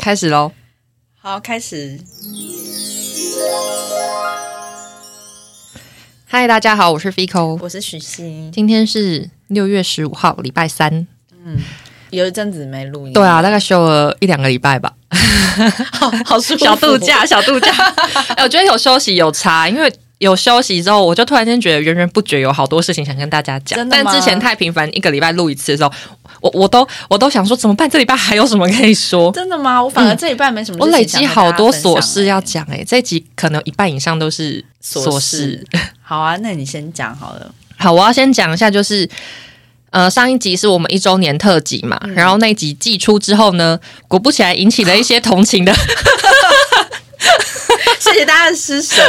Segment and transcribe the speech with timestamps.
[0.00, 0.50] 开始喽！
[1.20, 2.00] 好，开始。
[6.26, 8.50] 嗨，大家好，我是 Fico，我是许昕。
[8.50, 11.06] 今天是六月十五号，礼拜三。
[11.44, 11.58] 嗯，
[12.08, 13.12] 有一阵子没录音。
[13.12, 14.90] 对啊，大概休了一两个礼拜吧。
[15.92, 17.70] 好好舒服， 小度假，小度假。
[18.36, 23.88] 哎，我觉得有休息有差，因为有休息之后，我就突然间觉得源源不绝有好多事情想跟大家讲。
[23.88, 25.90] 但之前太频繁，一个礼拜录一次的时候，
[26.42, 27.88] 我我都我都想说怎么办？
[27.88, 29.32] 这礼拜还有什么可以说？
[29.32, 29.82] 真的吗？
[29.82, 30.78] 我反而这礼拜没什么。
[30.80, 35.66] 我累积好多琐事要讲哎，这一集可能一半以上都是琐事。
[36.04, 37.54] 好啊，那你先讲好了。
[37.78, 39.08] 好，我要先讲一下，就是
[39.88, 45.72] 呃，上一集是我们一周年特辑嘛，然后那集寄出之后呢，果不其然引起了一些同情的。
[48.00, 49.00] 谢谢大家的施舍，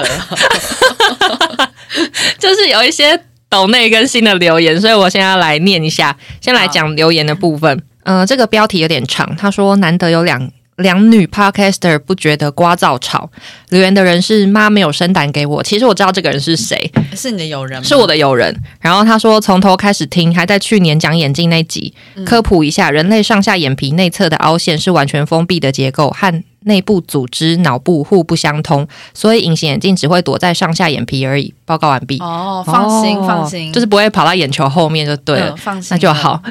[2.37, 3.19] 就是有一些
[3.49, 7.81] 抖内更新的留言，所以我现在来念一下，先来讲留言的部分。
[8.03, 10.51] 嗯，这个标题有点长，他说难得有两。
[10.77, 13.29] 两女 podcaster 不觉得瓜噪吵，
[13.69, 15.61] 留言的人是妈没有生胆给我。
[15.61, 18.55] 其实我知道这个人是谁，是你的友人，是我的友人。
[18.79, 21.93] 然后他说从头开始听，还在去年讲眼镜那集
[22.25, 26.43] 科普一下，人类上下眼皮内侧的凹陷是完全封闭的结构和。
[26.63, 31.53] 内部组织、脑部互不相通，所以隐形眼镜只会躲在上下眼皮而已。
[31.65, 32.19] 报告完毕。
[32.19, 35.55] 哦，放心，放心，就是不会跑到眼球后面就对了。
[35.55, 36.41] 放心，那就好。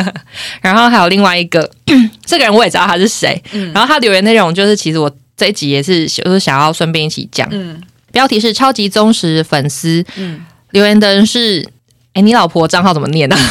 [0.62, 1.70] 然后还有另外一个，
[2.24, 3.42] 这个人我也知道他是谁。
[3.74, 7.46] 然后他留言内容就是，其实我这一集也是就是想要顺便一起讲。
[7.50, 7.78] 嗯，
[8.12, 10.02] 标题是超级忠实粉丝。
[10.16, 11.68] 嗯，留言的人是，
[12.14, 13.36] 哎，你老婆账号怎么念呢？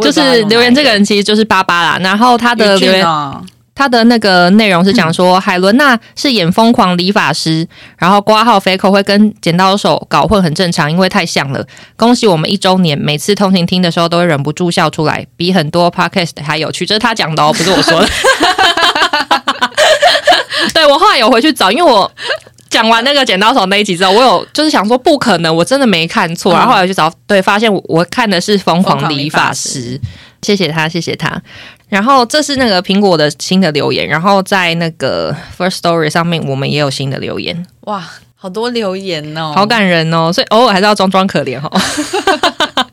[0.00, 1.98] 就是留言这个人其实就是巴巴啦。
[2.00, 3.06] 然后他的留言。
[3.76, 11.64] 他的那个内容是讲说，海伦娜是演疯狂理发师，然后挂号飞口会跟剪刀手搞混很正常，因为太像了。
[11.94, 16.86] 恭喜我们一周年，每次通勤听的时候都会忍不住笑出来，比很多 podcast 还有趣。
[16.86, 18.08] 这是他讲的哦，不是我说的。
[20.72, 22.10] 对我后来有回去找，因为我
[22.70, 30.00] 讲完那个剪刀手那一集之后，我有就是想说不可能，我真的没看错，然后后来去找，对，发现我我看的是疯狂理发师。
[30.42, 31.42] 谢谢他，谢谢他。
[31.88, 37.64] 然后这是那个苹果的新的留言，然后在那个 First Story 上面，我们也有新的留言。
[37.82, 38.04] 哇，
[38.34, 41.70] 好多留言哦，好感人哦，所以偶尔还是要装装可怜哈。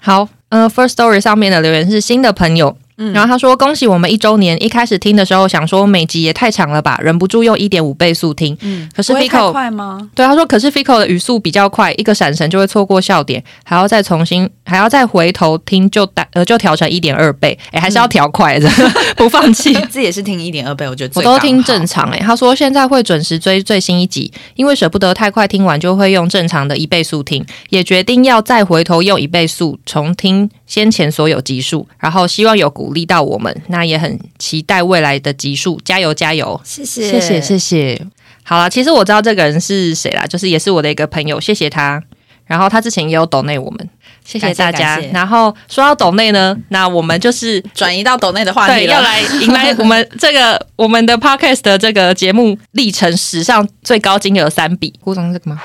[0.00, 2.76] 好，呃，First Story 上面的留言是新的朋友。
[2.96, 4.60] 然后他说：“恭喜我们一周年！
[4.62, 8.56] 一开始听的时候想说每集也太长了吧，忍不住用一点五倍速听。
[8.60, 10.08] 嗯，可是 Fico 快吗？
[10.14, 17.58] 对，他说可是 Fico 的语速比较快，一个闪神就会错过笑点，还要再重新，还要再回头听，就打呃就调成一点二倍。
[17.72, 18.70] 哎，还是要调快的，
[19.16, 19.74] 不放弃。
[19.90, 22.08] 自己也是听一点二倍，我觉得我都听正常。
[22.10, 27.44] 哎，他说现在会准时追最新一集，因为舍不得太快听完，就会用正常的一倍速听。
[27.70, 36.60] 也决定要再回头用一倍速重听先前所有集数，然后希望有鼓励到我们。”那也很期待未来的集数，加油加油！
[36.64, 38.06] 谢谢谢谢谢谢。
[38.42, 42.02] 好了，其实我知道这个人是谁啦，就是也是我的一个朋友，谢谢他。
[42.46, 43.88] 然后他之前也有抖内我们，
[44.22, 45.00] 谢谢大家。
[45.14, 55.58] 然后说到抖内呢，那我们就是转移到抖内的话题要来迎来我们这个 我们的 podcast 的这个节目历程史上最高金额三笔，鼓掌这个吗？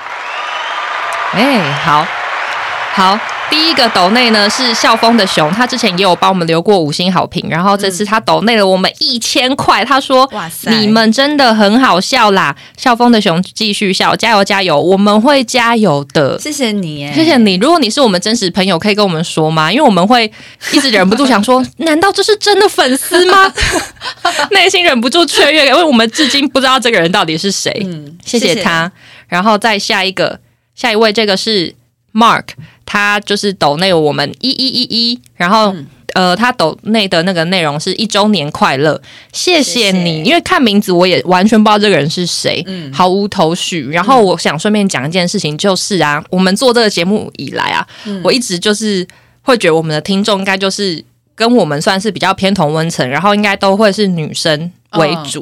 [1.34, 2.06] 哎，好
[2.92, 3.18] 好。
[3.50, 16.38] 第一个抖内呢是校风的熊，他之前也有帮我们留过五星好评，然后这次他抖内了我们一千块，他说：“哇塞，你们真的很好笑啦！”校风的熊继续笑，加油加油，我们会加油的。
[16.38, 17.56] 谢谢你，谢谢你。
[17.56, 19.72] 如果你是我们真实朋友，可以跟我们说吗？
[19.72, 20.32] 因为我们会
[20.72, 23.52] 一直忍不住想说，难道这是真的粉丝吗？
[24.52, 27.76] 内心忍不住雀跃，因为我们至今不知道这个人到底是谁。
[27.84, 28.92] 嗯，谢谢他。
[29.26, 30.38] 然后再下一个，
[30.76, 31.74] 下一位，这个是
[32.14, 32.44] Mark。
[32.92, 35.72] 他就是抖内我们一一一一，然后
[36.14, 39.00] 呃，他抖内的那个内容是一周年快乐，
[39.32, 40.24] 谢谢你。
[40.24, 43.88] 因为看名字我也完全不知道这个人是谁，毫无头绪。
[43.90, 47.86] 然后我想顺便讲一件事情，就是啊，我们做这个节目以来啊，
[48.24, 49.06] 我一直就是
[49.42, 51.04] 会觉得我们的听众应该就是
[51.36, 55.40] 跟我们算是比较偏同温层，然后应该都会是女生为主。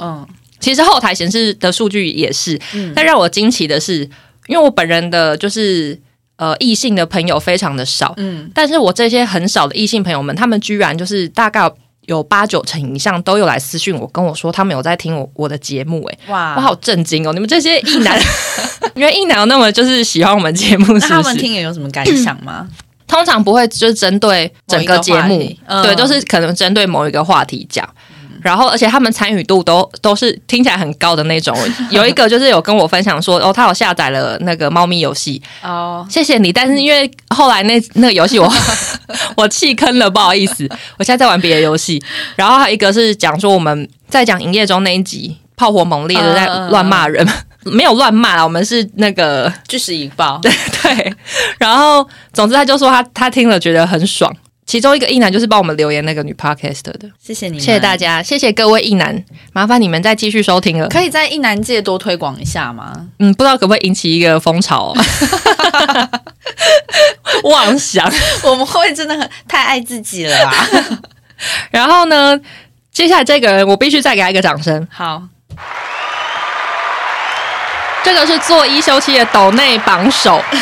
[0.61, 2.61] 其实后台显示的数据也是，
[2.95, 4.03] 但让我惊奇的是，
[4.49, 5.99] 因为我本人的就是。
[6.39, 11.69] 呃，异性的朋友非常的少，嗯，但是我这些很少的异性朋友们，他们居然就是大概
[12.07, 17.33] 有八九成以上都有来私讯我，跟我说他们有在听我我的节目，哎，哇，我好震惊哦！
[17.33, 18.17] 你们这些异男，
[18.95, 22.69] 因为异男有那么就是喜欢我们节目， 那他们听也有什么感想吗？
[23.09, 25.39] 通常不会就是针对整个节目，
[25.83, 27.85] 对，都是可能针对某一个话题讲。
[28.43, 31.57] 然后而且他们参与度都都是听起来很高的那种。
[31.91, 36.53] 有一个就是有跟我分享说，哦，他有下载了那个猫咪游戏，哦，谢谢你。
[36.53, 38.53] 但是因为后来那那个游戏我
[39.37, 40.69] 我弃坑了，不好意思，
[40.99, 42.03] 我现在在玩别的游戏。
[42.37, 47.27] 然后还有一个是讲说我们在讲营业中那一集炮火猛烈的在乱骂人，
[47.65, 50.39] 没有乱骂啦，我们是那个据实以报。
[50.43, 50.53] 对。
[51.59, 54.35] 然后总之他就说他他听了觉得很爽。
[54.69, 59.25] 其中一个异男就是帮我们留言那个女 podcast 的，谢谢你，谢谢大家，谢谢各位异男，
[59.55, 60.87] 麻烦你们再继续收听了。
[60.91, 63.09] 可以在异男界多推广一下吗？
[63.19, 64.95] 嗯，不知道可不可以引起一个风潮？
[67.45, 68.07] 妄想，
[68.45, 70.53] 我们会真的很太爱自己了啊！
[71.73, 72.39] 然后呢，
[72.93, 74.87] 接下来这个人我必须再给他一个掌声。
[74.91, 75.23] 好，
[78.05, 80.43] 这个是做一休七的斗内榜首。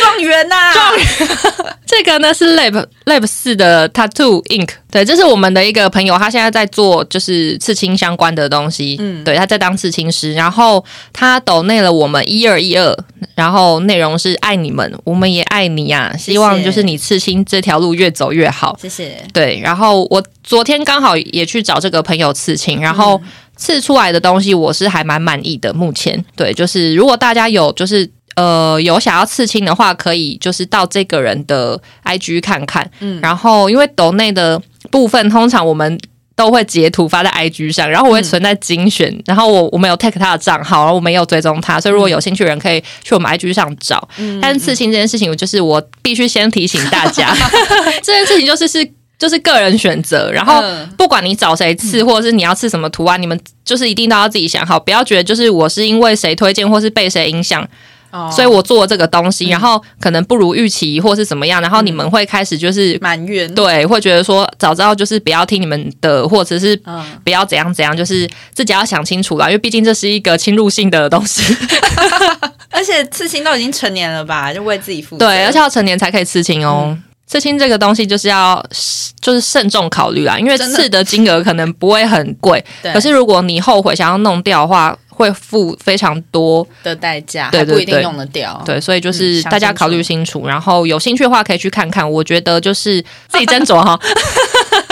[0.00, 0.72] 状元呐！
[0.72, 1.06] 状元，
[1.86, 12.94] 这个呢是 Lab Lab 四的 Tattoo Ink，对，这是我们的一个朋友，他现在在做就是刺青相关的东西，嗯，对，他在当刺青师，然后他抖内了我们一二一二，
[13.36, 19.24] 然后内容是爱你们，我们也爱你呀，希望就是你刺青这条路越走越好，谢谢。
[19.32, 23.20] 对，然后我昨天刚好也去找这个朋友刺青，然后
[23.60, 28.10] 刺出来的东西我是还蛮满意的，目前对，就是如果大家有就是。
[28.36, 32.88] 呃，有想要刺青的话，可以就是到这个人的 IG 看看。
[33.00, 34.58] 嗯，然后因为抖内的
[34.88, 35.98] 部分，通常我们
[36.36, 44.08] 都会截图发在 IG 上，然后我会存在精选，然后我我们有 take 他的账号，然后我们也有追踪他，所以如果有兴趣的人可以去我们 IG 上找。
[44.16, 47.36] 嗯，但是刺青这件事情，就是我必须先提醒大家，
[48.02, 48.88] 这件事情就是是
[49.20, 50.60] 就是个人选择，然后
[50.96, 57.64] 不管你找谁刺，或者是你要刺什么图案，你们就是一定都要自己想好，不要觉得就是我是因为谁推荐或是被谁影响。
[58.32, 66.76] 所以我做这个东西，然后可能不如预期，或是怎么样，然后你们会开始就是埋怨，对，会觉得说早知道就是不要听你们的，或者是
[67.22, 71.56] 不要怎样怎样，就是自己要想清楚啦，因为毕竟这是一个侵入性的东西，
[72.70, 76.98] 而且刺青都已经成年了吧，就为自己负责，对，而且要成年才可以刺青哦。
[77.30, 78.60] 刺青这个东西就是要
[79.20, 84.98] 就是慎重考虑啦，因为刺的金额可能不会很贵，可是如果你后悔想要弄掉的话。
[85.20, 88.58] 会付非常多的代价，对不一定用得掉。
[88.64, 92.10] 对，所以就是大家考虑清楚，然后有兴趣的话可以去看看。
[92.10, 94.00] 我觉得就是自己斟酌哈。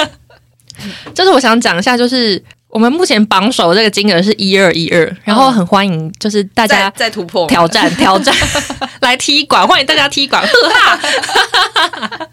[1.17, 8.35] 就是我想讲一下，就是我们目前榜首这个金额是一二一二，然后很欢迎就是大家再突破挑战 挑战
[9.01, 12.29] 来踢馆，欢迎大家踢馆，呵哈。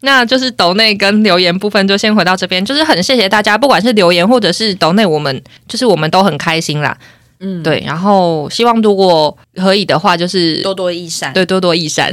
[0.00, 6.94] 那就是抖内跟留言部分就先回到这边，就是很谢谢大家，不管是留言或者是抖内，我们就是我们都很开心啦。
[7.40, 12.12] 嗯，对，然后希望如果可以的话，就是多多益善，对，多多益善。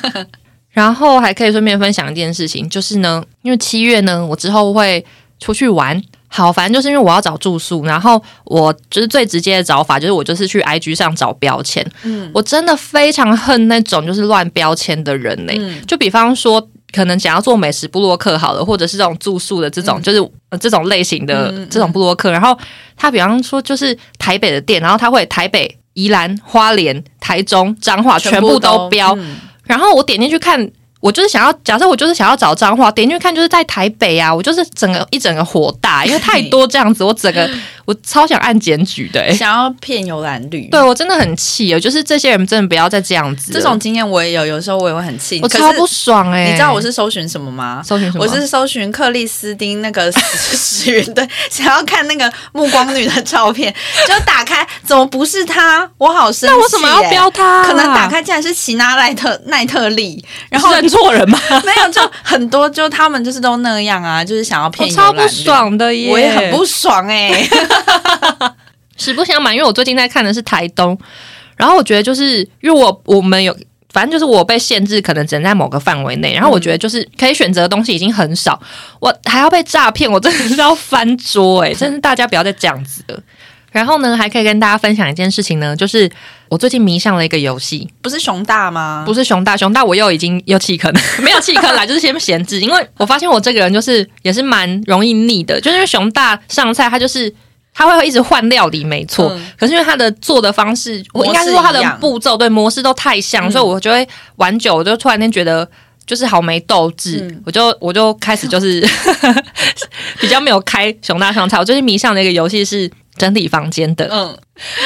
[0.70, 5.04] 然后还可以顺便分享一件事情，就是呢，因为七月呢，我之后会
[5.40, 6.00] 出去玩。
[6.28, 11.86] 好，反正就是因为我要找住宿，然后我就是最直接的找法，就是我就是去 IG 上找标签。
[12.02, 15.52] 嗯，我真的非常恨那种就是乱标签的人呢。
[15.86, 16.66] 就比方说。
[16.92, 22.30] 可能想要做美食布洛克好了，或者是这种住宿的这种，就是这种类型的这种部落客。
[22.30, 22.56] 然后
[22.96, 29.18] 他比方说就是台北的店，然后他会台北、宜兰花莲、台中彰化全部都标。
[29.64, 30.70] 然后我点进去看。
[31.00, 37.48] 我就是想要，假设我就是想要找脏话，点进去看就是在台北啊，我就是整个一整个火大，因为太多这样子，我整个
[37.84, 43.52] 我超想按检举的，想要骗游览旅，对我真的很气哦，就是这些人真的不要再这样子。
[43.52, 46.46] 这种经验我也有，有时候我也会很气，我超不爽哎。
[46.50, 47.82] 你知道我是搜寻什么吗？
[47.84, 48.24] 搜寻什么？
[48.24, 53.72] 我是搜寻克里斯汀那个 死人的，想要看那个暮光女的照片，
[54.08, 55.86] 就打开，怎么不是他？
[55.98, 57.64] 我好生气，那我什么要标他？
[57.64, 60.86] 可能打开竟然是奇娜奈特奈特利，然后认。
[60.86, 61.38] 错人吗？
[61.66, 64.88] 没有，就很多，就他们就是都那样啊，就是想要骗。
[64.88, 67.44] 我超不爽的耶，我也很不爽哎。
[68.96, 70.96] 实不相瞒，因为我最近在看的是台东，
[71.56, 73.54] 然后我觉得就是因为我我们有，
[73.92, 76.32] 反正就是我被限制，可能只能在某个范围内。
[76.32, 78.58] 然后我觉得就是可以选择的东西已经很少，
[79.00, 81.74] 我还要被诈骗，我真的是要翻桌哎！
[81.74, 83.20] 真是大家不要再这样子了。
[83.76, 86.10] 然后呢，还可以跟大家分享一件事情呢，就是
[86.48, 89.02] 我最近迷上了一个游戏，不是熊大吗？
[89.04, 90.90] 不是熊大，熊大我又已经又弃坑，
[91.20, 92.58] 没有弃坑啦， 就是先闲置。
[92.58, 97.30] 因为我发现我这个人就是也是蛮容易腻的，就是因为熊大上菜，他就是
[97.74, 99.38] 他会一直换料理，没错。
[99.58, 105.68] 可是因为他的做的方式，我应该是说他的步骤对模式都太像，所以我就会玩久，我就突然间觉得
[106.06, 108.80] 就是好没斗志，我就我就开始就是
[110.18, 111.58] 比较没有开熊大上菜。
[111.58, 112.90] 我最近迷上的一个游戏是。
[113.16, 114.36] 整理房间的，嗯，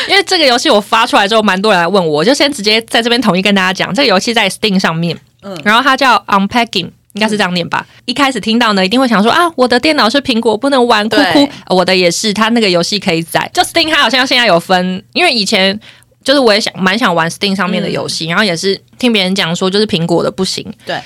[0.09, 7.87] 因为这个游戏我发出来之后，蛮多人来问我，我就先直接在这边统一跟大家讲，这个游戏在 Steam 上面，嗯，然后它叫 Unpacking，应该是这样念吧。
[8.05, 11.49] 一开始听到呢，一定会想说啊，我的电脑是苹果，不能玩，哭哭。
[11.69, 13.51] 我的也是，它那个游戏可以载。
[13.53, 15.79] 就 Steam 它好像现在有分，因为以前
[16.23, 20.65] 就是我也想蛮想玩 Steam 上面的游戏，然后也是听别人讲说，就是苹果的不行。
[20.87, 21.01] 对，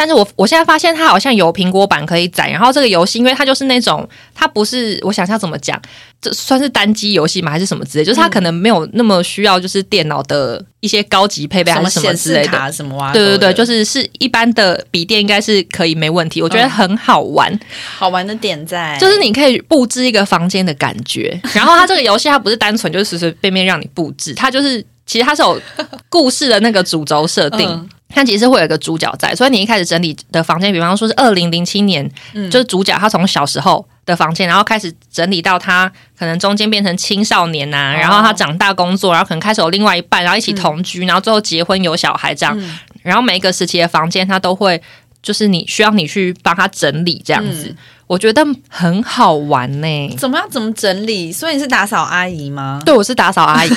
[0.00, 5.78] 但是我我现在发现它好像有苹果版可以载，然后这个游戏因为它就是那种它不是我想一下怎么讲，
[6.22, 7.50] 这算是单机游戏吗？
[7.50, 8.04] 还是什么之类？
[8.04, 12.48] 就是它可能没有那么需要就是电脑的一些高级配备还什么是什么之类的。
[12.48, 17.60] 卡什么哇，对对对，就是是一般的笔电应该是可以没问题，我觉得嗯很好玩，
[17.98, 21.38] 好玩的点在，就是你可以布置一个房间的感觉。
[21.52, 25.60] 然后它这个游戏它不是单纯就是随随便便让你布置，它就是其实它是有
[26.08, 27.68] 故事的那个主轴设定。
[27.68, 42.78] 嗯它其实会有一个主角在，所以你一开始整理的房间，比方说是二零零七年，嗯就是主角他从小时候的房间，然后开始整理到他可能中间变成青少年呐、哦然后他长大工作，然后可能开始有另外一半，然后一起同居，然后最后结婚有小孩这样，嗯。
[43.02, 44.80] 然后每一个时期的房间，他都会
[45.22, 47.76] 就是你需要你去帮他整理这样子，嗯
[48.10, 51.30] 我觉得很好玩呢、怎么样怎么整理？
[51.30, 52.82] 所以你是打扫阿姨吗？
[52.84, 53.70] 对，我是打扫阿姨，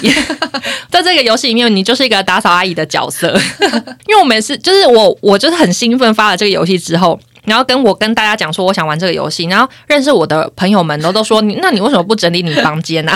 [0.90, 3.40] 在这个游戏里面，你就是一个打扫阿姨的角色。
[4.10, 13.16] 因为我每次就是我，我就是很兴奋发了这个游戏之后，然后跟我跟大家讲说我想玩这个游戏，然后认识我的朋友们都都说你，那你为什么不整理你房间啊？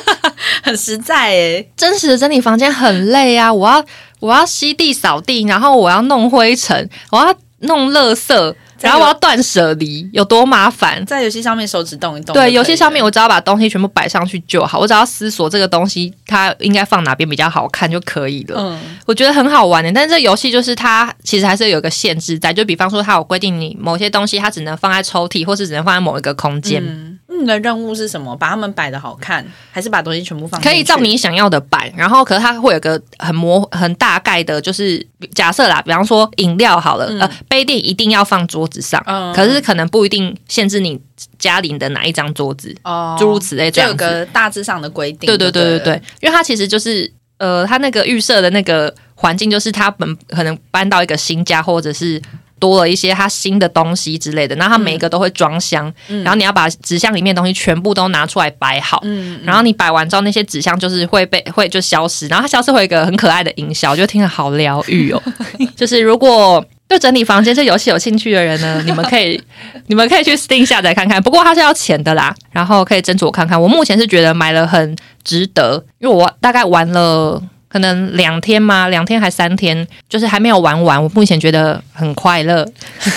[0.62, 3.82] 很实在诶，真实的整理房间很累啊，我要
[4.18, 8.54] 我要吸地扫地，然后我要弄灰尘，我要弄垃圾。
[8.80, 11.04] 然后我要断舍离，有多麻烦？
[11.06, 12.32] 在游戏上面手指动一动。
[12.32, 18.56] 对，游戏上面我只要把东西全部摆上去就好，我只要思索这个东西它应该放哪边比较好看就可以了。
[18.58, 27.09] 嗯我觉得很好玩的，但是这游戏就是它其实还是有一个限制在，就比方说它有规定你某些东西它只能放在抽屉，或是只能放在某一个空间，嗯，
[27.40, 28.36] 你的任务是什么？
[28.36, 30.60] 把它们摆的好看，还是把东西全部放？
[30.60, 31.92] 可以照你想要的摆。
[31.96, 35.04] 然后可是它会有个很模很大概的，就是
[35.34, 41.00] 假设啦，比方说饮料好了，嗯呃，杯垫一定要放桌子上，嗯可是可能不一定限制你
[41.38, 44.04] 家里的哪一张桌子，哦诸如此类这就有样子。
[44.04, 45.26] 个大致上的规定。
[45.26, 52.20] 对对对对对对，因为它其实就是呃，它那个预设的那个环境，就是他们可能搬到一个新家，或者是
[52.60, 65.20] 多了一些它新的东西之类的，然后它每一个都会装箱，然后你要把纸箱里面的东西全部都拿出来摆好，嗯，然后你摆完之后，那些纸箱就是会被会就消失，然后它消失会有一个很可爱的音效，我就听着好疗愈哦。
[65.74, 69.42] 就是如果对整理房间这游戏有兴趣的人呢，你们可以
[69.88, 73.60] 你们可以去 Steam 下载看看，不过它是要钱的啦，然后可以斟酌看看。
[73.60, 77.42] 我目前是觉得买了很值得，因为我大概玩了。
[77.70, 78.88] 可能两天吗？
[78.88, 81.00] 两天还三天，就是还没有玩完。
[81.02, 82.68] 我目前觉得很快乐，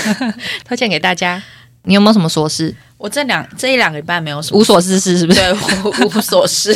[0.63, 1.41] 推荐给大家。
[1.85, 2.73] 你有没有什么琐事？
[2.97, 5.39] 我这两这一两个礼拜没有什么无所事事是不是？
[5.41, 6.73] 对，无无所事。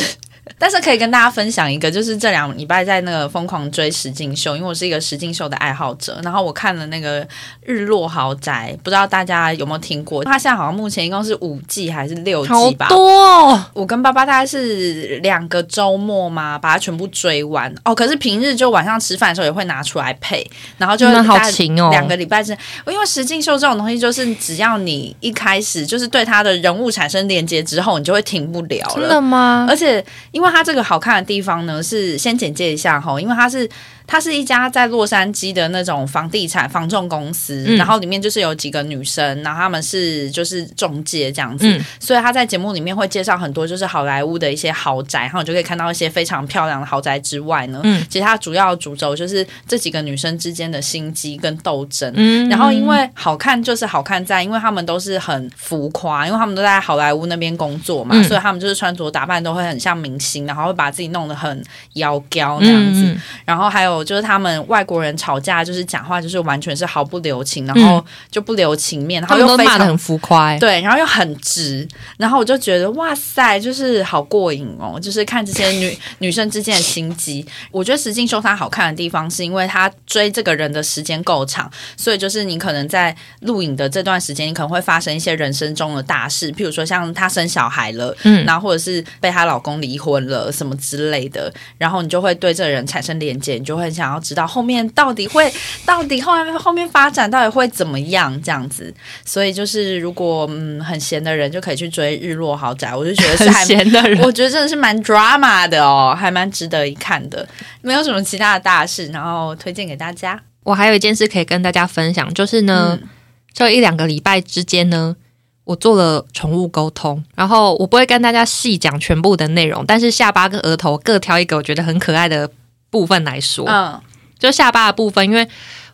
[0.58, 6.20] 但是可以跟大家分享一个，就是这两礼拜在那个疯狂追石敬秀，因为我是一个石敬秀的爱好者。
[6.22, 7.24] 然后我看了那个
[7.62, 10.24] 《日落豪宅》，不知道大家有没有听过？
[10.24, 12.88] 它现在好像目前一共是五季还是六季吧？
[12.88, 17.72] 多、哦，我跟爸爸大概是两个周末嘛，把它全部追完。
[17.84, 29.08] 哦，可是平日就晚上吃饭的时候也会拿出来配，然后就那好勤哦两个礼拜之，因为石敬秀这种东西，就是只要你一开始就是对他的人物产生连接之后，你就会停不了了真。
[29.08, 29.66] 的吗？
[29.68, 30.04] 而且，
[30.38, 33.68] 因为它这个好看的地方呢，是先简介一下哈，因为它是
[34.08, 37.76] 它是一家在洛杉矶的那种房地产房仲公司，嗯。
[37.76, 41.84] 然后里面就是有几个女生，然后她们是就是中介这样子，嗯。
[42.00, 48.02] 所以他在节目里面会介绍很多就是好莱坞的一些豪宅，然后你就可以看到一些非常漂亮的豪宅之外呢，嗯。
[48.08, 52.10] 其实它主要的主轴就是这几个女生之间的心机跟斗争。
[52.16, 52.48] 嗯。
[52.48, 58.24] 然后因为好看就是好看在，因为他们都是很浮夸，因为他们都在好莱坞那边工作嘛，嗯。
[58.24, 61.62] 所以他们就是穿着打扮都会很像明星，然后会把自己弄得很
[61.92, 63.02] 妖娇那样子。
[63.02, 63.20] 嗯。
[63.44, 71.86] 然后还有就是他们外国人吵架就是讲话就是完全是毫不留情，然后就不留情面，然后又骂的很浮夸、欸，对，然后又很直，
[72.16, 77.46] 然后我就觉得哇塞，就是好过瘾哦，就是看这些女 女生之间的心机。
[77.70, 88.44] 我觉得实境秀它好看的地方，是因为他追这个人的时间够长，所以就是你可能在录影的这段时间，你可能会发生一些人生中的大事，譬如说像她生小孩了，嗯。
[88.44, 95.52] 然后或者是被她老公离婚了什么之类的，然后你就会对这个人产生连接，你就会很想要知道后面到底会
[95.84, 98.94] 到底后面后面发展到底会怎么样这样子。
[99.24, 103.64] 所以就是如果嗯很闲的人就可以去追《日落豪宅》，我就觉得是很还。
[103.64, 104.22] 闲的人。
[104.22, 107.48] 我觉得真的是蛮 drama 的哦，还蛮值得一看的，
[107.80, 110.38] 没有什么其他的大事，然后推荐给大家。
[110.64, 113.08] 我还有一件事可以跟大家分享，就是呢，嗯
[113.54, 115.16] 这一两个礼拜之间呢，
[115.64, 122.48] 我做了宠物沟通，然后我不会跟大家细讲全部的内容，但是下巴跟额头各挑一个我觉得很可爱的
[122.90, 123.64] 部分来说。
[123.68, 124.00] 嗯
[124.38, 125.44] 就下巴的部分，因为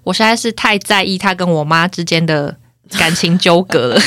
[0.02, 2.54] 我实在是太在意他跟我妈之间的
[2.98, 4.00] 感情纠葛了，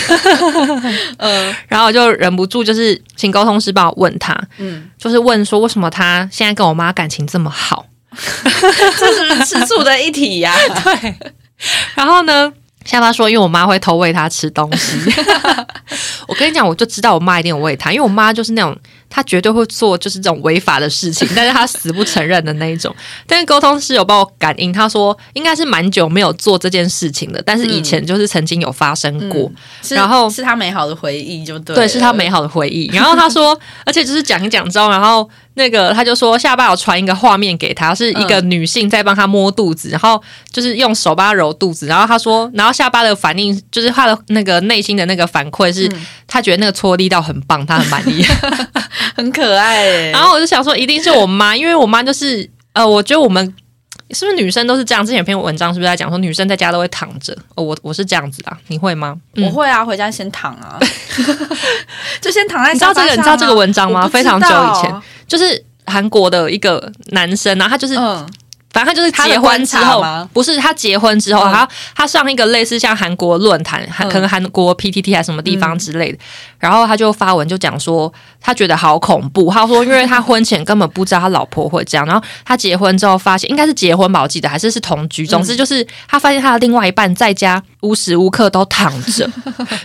[1.17, 7.87] 嗯 然后我就忍不住就是请沟通师帮我问他，嗯，就是问说为什么他现在跟我妈感情这么好？
[8.99, 11.15] 这是吃醋的一体呀、对，
[11.95, 12.53] 然后呢？
[12.85, 14.97] 下巴说：“因为我妈会偷喂他吃东西。
[16.25, 18.73] 我跟你讲，我就知道我妈一定有喂他，因为我妈就是那种
[19.09, 22.93] 她绝对会做就是这种违法的事情，但是他死不承认的那一种。
[23.25, 29.51] 但是沟通师有帮我感应，他说应该是蛮久没有做这件事情的，但是以前就是曾经有发生过。
[29.81, 32.87] 是然后是他美好的回忆，就对，对，是他美好的回忆。
[32.93, 40.21] 然后他说，而且就是讲一讲之后，然后那个他就说下巴有传一个画面给他，是一个女性在帮他摸肚子，然后
[40.51, 41.87] 就是用手帮他揉肚子。
[41.87, 45.89] 然后他说，然后下巴的反应就是他的那个内心的那个反馈是，
[46.27, 48.23] 他觉得那个搓力道很棒，他很满意。
[49.17, 50.11] 很可爱耶。
[50.11, 53.53] 然后我就想说，一定是我妈，因为我妈就是呃，我觉得我们。
[54.11, 55.05] 是不是女生都是这样？
[55.05, 57.37] 之前有篇文章是不是在讲说女生在家都会躺着？
[57.55, 59.17] 哦，我我是这样子啊，你会吗？
[59.35, 60.79] 我会啊，回家先躺啊，
[62.21, 68.25] 就先躺在你知道这个你知道这个文章吗非常久以前就是韩国的一个男生，然后他就是嗯，
[68.71, 76.19] 反正他就是结婚之后不是他结婚之后，嗯他他上一个类似像韩国论坛，韩嗯可能韩国 PTT 还是什么地方之类的，
[76.59, 79.51] 然后他就发文就讲说，他觉得好恐怖。
[79.51, 89.29] 他说，因为他婚前根本不知道他老婆会这样，然后他结婚之后发现，应该是结婚吧，我记得还是是同居，总之就是他发现他的另外一半在家无时无刻都躺着，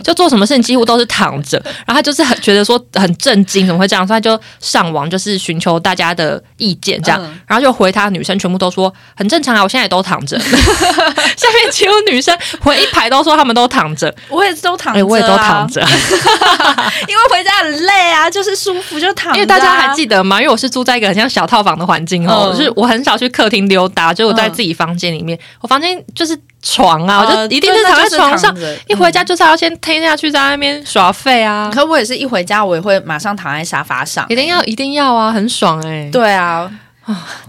[0.03, 4.05] 就做什么事情几乎都是躺着，然后他就是很觉得说很震惊，怎么会这样？
[4.07, 10.39] 所以他就上网就是寻求大家的意见，这样，嗯然后就回他女生全部都说很正常啊，我现在也都躺着。
[10.43, 15.81] 下面几乎女生回一排都说他们都躺着，我也都躺哎、着、啊我也都躺，着，
[17.07, 20.41] 因为回家很累啊，就是舒服就躺啊、因为大家还记得吗？
[20.41, 22.57] 因为我是住在一个很像小套房的环境哦，嗯。
[22.57, 28.55] 就是我很少去客厅溜达，就我在自己房间里面，我房间就是床啊，我呃就一定是躺在床上，
[28.87, 36.69] 一回家就是要先推下去，在那边耍废啊，可我也是一回家，我也会马上躺在沙发上、一定要一定要啊，很爽哎、对啊，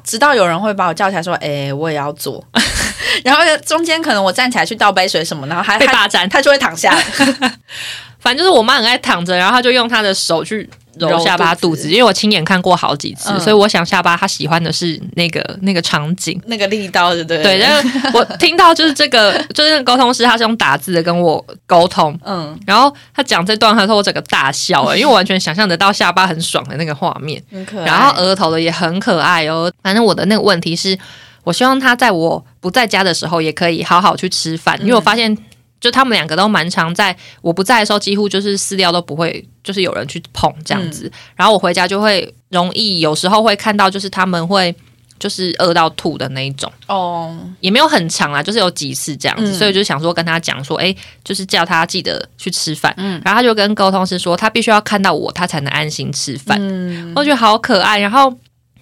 [0.03, 2.43] 直到有人会把我叫起来说：“哎、我也要做。
[3.23, 6.29] ”然后中间可能我站起来去倒杯水什么，然后还他被霸占。
[6.29, 7.03] 他就会躺下来。
[8.19, 16.41] 反正就是我妈很爱躺着，然后她就用她的手去揉揉下巴肚子，因为我亲眼看过好几次，嗯所以我想下巴他喜欢的是那个那个场景。
[16.47, 17.43] 那个力道，对不对？
[17.43, 27.87] 对，然后我 听到就是这个，就是那个沟通师，他是用打字的跟我沟通，嗯，然后他讲这段，他说我整个大笑、欸，因为我完全想象得到下巴很爽的那个画面，很可爱。
[27.87, 29.73] 然后额头的也很可爱哦。
[29.83, 30.99] 反正我的那个问题是，
[31.43, 35.37] 我希望他在我不在家的时候也可以好好去吃饭，因为我发现。
[35.85, 41.13] 就他们两个都蛮常在我不在的时候，几乎就是饲料都不会，就是有人去碰这样子。
[41.37, 44.75] 然后我回家就会容易，有时候会看到，就是他们会
[45.19, 46.73] 就是饿到吐的那一种。
[46.87, 57.99] 哦，也没有很长啦，就是有几次这样子，嗯所以我就想说跟他讲说，哎、就是叫他记得去吃饭，嗯然后他就跟沟通师说，他必须要看到我，他才能安心吃饭，嗯，我觉得好可爱。
[57.99, 58.33] 然后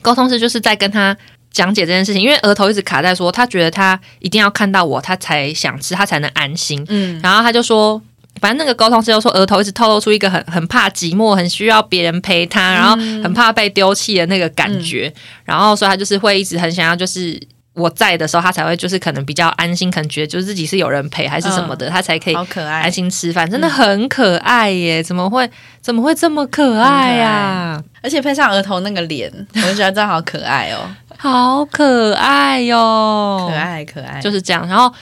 [0.00, 1.16] 沟通师就是在跟他
[1.52, 6.84] 讲解这件事情，因为额头一直卡在说，他觉得他一定要看到我，他才想吃，他才能安心。
[6.88, 8.00] 嗯，然后他就说。
[8.40, 15.12] 反正那个沟通师就说，额头一直透露出一个很很怕寂寞、很需要别人陪他，然后很怕被丢弃的那个感觉。
[15.44, 17.38] 然后所以他就是会一直很想要，就是
[17.74, 22.92] 我在的时候，他才会就是可能比较安心，可能觉得就是自己是有人陪还是什么的，他才可以好可爱安。
[22.92, 23.50] 心吃饭。
[23.50, 25.02] 真的很可爱耶！
[25.02, 30.80] 怎么会怎么会这么可爱呀、而且配上额头那个脸， 我就觉得真的好可爱哦，
[31.16, 34.20] 好可爱哟、可爱可爱。
[34.20, 34.68] 就是这样。
[34.68, 34.92] 然后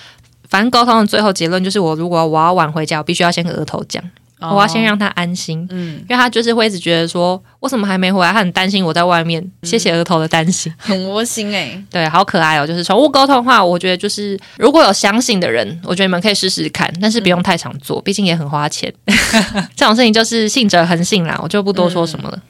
[0.49, 4.03] 反正沟通的最后结论就是，我如果我要晚回家，我必须要先跟额头讲，
[4.41, 5.67] 哦我要先让他安心。
[5.71, 8.33] 嗯，因为他就是会一直觉得说，为什么还没回来？
[8.33, 9.45] 他很担心我在外面。
[9.63, 11.83] 谢谢额头的担心， 很窝心哎。
[11.91, 12.67] 对，好可爱哦。
[12.67, 18.93] 就是宠物沟通的话，我觉得就是如果有相信的人，我觉得你们可以试试看，但是不用太常做，毕竟也很花钱。
[19.77, 22.43] 这种事情就是信者恒信啦，我就不多说什么了。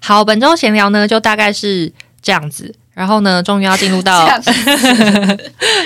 [0.00, 2.74] 好，本周闲聊呢，就大概是这样子。
[2.92, 4.28] 然后呢，终于要进入到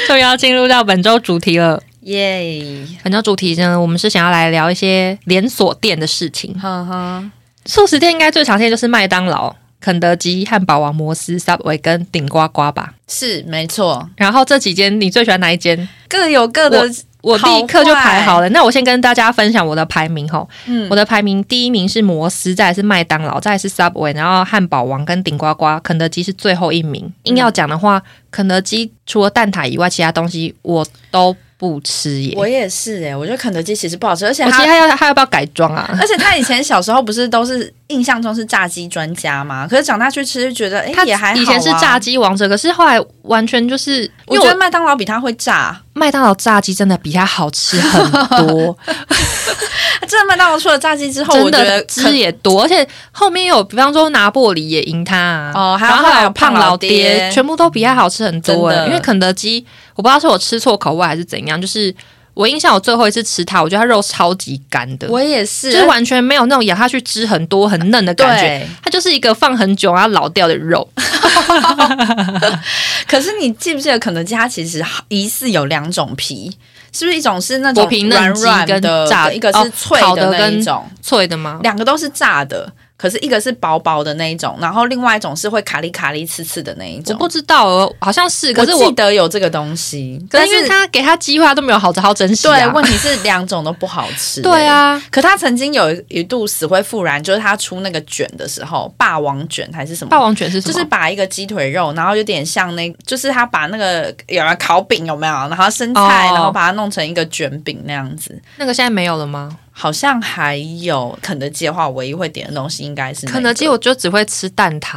[0.09, 1.81] 终于要进入到本周主题了。
[2.05, 6.53] 耶，本周主题呢，我们是想要来聊一些连锁店的事情。
[6.59, 7.31] 哈哈，
[7.67, 12.95] 素食店应该最常见就是麦当劳、肯德基、汉堡王、摩斯、Subway 跟顶呱呱吧。
[13.09, 15.88] 是没错，然后这几间你最喜欢哪一间？
[16.09, 16.88] 各有各的。
[17.25, 18.49] 我立刻就排好好了。
[18.51, 27.11] 那我先跟大家分享我的排名吼，嗯我的排名第一名是摩斯，再来是麦当劳，再来是 Subway，然后汉堡王跟顶呱呱，肯德基是最后一名。
[27.23, 32.35] 硬要讲的话，肯德基除了蛋挞以外，其他东西我都不吃耶。
[32.37, 35.97] 我也是哎、我觉得肯德基其实不好吃，而且他要他要不要改装啊？
[36.01, 39.66] 而且他以前小时候不是都是印象中是炸鸡专家嘛？
[39.68, 41.42] 可是长大去吃就觉得，哎、他也还好、啊。
[41.42, 45.81] 以前是炸，鸡王者，可是后来完全就是，我觉得因为麦当劳比他会炸。
[45.92, 48.11] 麦当劳炸鸡真的比他好吃很
[48.47, 48.77] 多，
[50.09, 58.73] 真的麦当劳出了炸鸡之后，我真的觉得汁也多，而且后面有比方说拿破里也赢他啊，哦还有然后还有后来有胖胖老老爹爹，全部都比他好吃很多。
[58.87, 61.94] 因为肯德基，我不知道是我吃错口味还是怎样，就是
[62.35, 70.87] 我印象我最后一次吃它，我觉得它肉超级干的，我也是，就是完全没有那种咬下去汁很多很嫩的感觉，它就是一个放很久然后老掉的肉。
[73.07, 76.51] 可是你记不记得肯德基它其实疑似有两种皮，
[76.92, 81.61] 是不是一种是那种软软的，跟炸一个哦是脆烤的跟那一种，脆的吗？
[81.62, 82.70] 两个都是炸的。
[83.05, 87.14] 可是一个是薄薄的那一种，然后另外一种是会卡里卡里刺刺的那一种。
[87.14, 92.51] 我不知道哦，好像是，可是我记得有这个东西，可但是是因为他给他机会，他都没有好好好珍惜、啊。
[92.51, 100.09] 对，问题是两种都不好吃、 对，啊，可他曾经有一度死灰复燃，就是他出那个卷的时候，霸王卷还是什么？
[100.09, 100.73] 霸王卷是什么？
[100.73, 105.35] 就是把一个鸡腿肉，然后有点像那，就是他把那个有了烤饼有没有？
[105.35, 108.40] 然后生菜，哦然后把它弄成一个卷饼那样子。
[108.57, 109.59] 那个现在没有了吗？
[109.77, 114.97] 好像还有肯德基的话，唯一会点的东西应该是、那个肯德基我就只会吃蛋挞。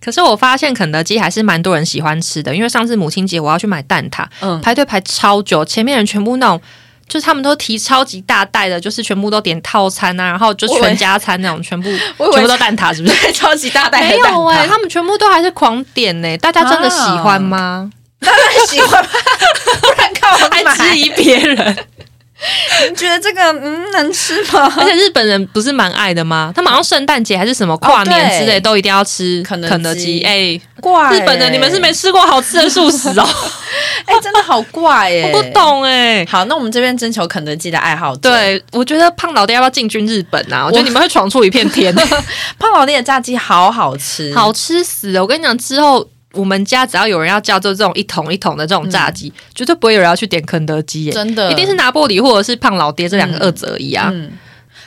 [0.00, 6.60] 可是我发现肯德基还是蛮多人喜欢吃的，因为上次母亲节我要去买蛋挞，嗯排队排超久，前面人全部那种。
[7.08, 11.90] 就是他们都提超级大袋的，就是全部都点套餐啊，然后就全家餐那种，全部
[12.32, 13.32] 全部都蛋挞，是不是？
[13.34, 17.90] 超级大袋没有哎、挞，他们全部都还是狂点呢、大家真的喜欢吗？
[18.20, 19.10] 当然喜欢吧，
[19.82, 20.62] 不然看我还。
[20.76, 21.76] 质疑别人？
[22.88, 24.72] 你觉得这个嗯能吃吗？
[24.78, 26.52] 而且日本人不是蛮爱的吗？
[26.56, 30.22] 他们好像圣诞节还是什么跨年之类，对都一定要吃肯德基。
[30.22, 33.28] 哎、怪、日本人你们是没吃过好吃的素食哦？
[34.06, 35.50] 哎、真的好怪耶、 我不。
[35.50, 40.64] 懂哎、好，那我们这边征求肯德基的爱好者。，对，我觉得胖老爹要不要进军日本啊？
[40.64, 41.94] 我觉得你们会闯出一片天，
[42.58, 45.20] 胖老爹的炸鸡好好吃，好吃死了！
[45.20, 54.10] 我跟你讲，之后我们家只要有人要叫做这种一桶一桶的这种炸鸡，绝对不会有人要去点肯德基耶，真的一定是拿玻璃或者是胖老爹这两个二择一啊。
[54.12, 54.30] 嗯，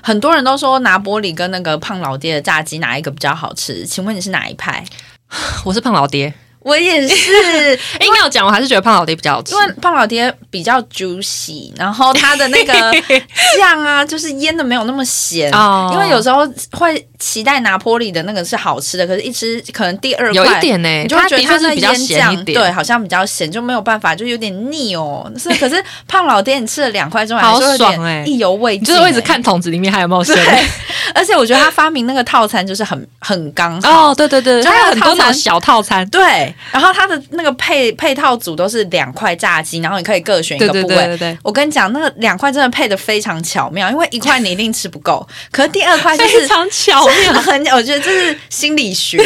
[0.02, 3.86] 很多人都说拿玻璃跟那个胖老爹的炸鸡哪一个比较好吃？
[3.86, 4.86] 请问你是哪一派？
[5.66, 7.32] 我是胖老爹，我也是，
[8.00, 9.60] 硬要讲，我还是觉得胖老爹比较好吃因。
[9.60, 12.74] 为胖老爹比较 juicy，然后它的那个
[13.58, 15.52] 酱啊，就是腌的没有那么咸。
[15.52, 25.32] 哦因为有时候会期待拿坡里的那个是好吃的，可是一吃可能第二块有一点呢、你就会觉得它是比较腌咸一点，对，好像比较咸，就没有办法，就有点腻哦。
[25.38, 30.36] 是，可是 胖老爹你吃了两块之后，好还是会有点爽欸意犹未尽、你就是会一直欸看桶子里面还有没有咸。
[30.36, 30.66] 对，
[31.14, 34.12] 而且我觉得他发明那个套餐就是很很刚好。
[34.12, 36.08] 哦，对对对，就它有很多那种小套餐。
[36.10, 40.96] 对，然后它的那个配配套组都是两块炸鸡，然后你可以各选一个部位。
[40.96, 47.34] 对对对，我跟你讲，那个两块真的配的非常巧妙，因为一块你一定吃不够，可是第二块就是 非常巧妙。
[47.42, 49.18] 很， 我觉得这是心理学，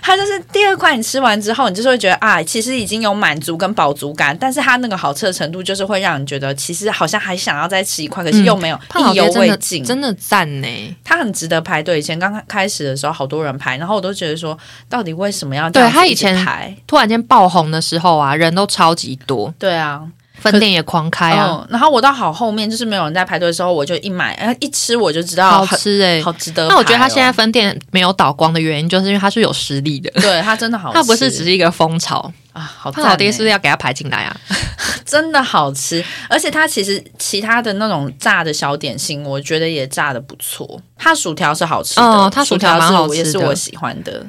[0.00, 8.76] 它就是第二块你吃完之后，你就是会觉得啊，其实已经有满足跟饱足感，但是它那个好吃的程度就是会让你觉得其实好像还想要再吃一块，可是又没有、
[9.12, 9.84] 意犹未尽。
[9.84, 10.96] 真的赞呢。
[11.04, 11.98] 它很值得排队。
[11.98, 16.76] 以前刚开始的时候，好多人排，然后我都觉得说，到底为什么要这对他以前排？
[16.86, 20.02] 突然间爆红的时候啊，人都超级多，对啊，
[20.34, 26.22] 分店也狂开啊，嗯，然后我到好后面，就是没有人在排队的时候，我就一买，然后一吃我就知道好吃哎。
[26.22, 27.32] 好值得、哦那我觉得他现在。
[27.32, 32.30] 分店没有倒光的原因，就是因为他是有实力的， 对他真的好吃，他不是只是一个风潮。
[32.52, 34.36] 啊，好胖老爹是不是要给他排进来啊？
[35.06, 40.78] 真的好吃，而且它其实其他的那种炸的小点心，我觉得也炸的不错。
[40.98, 44.24] 它薯条是好吃的，哦它薯条蛮是好吃的我也是我喜欢的，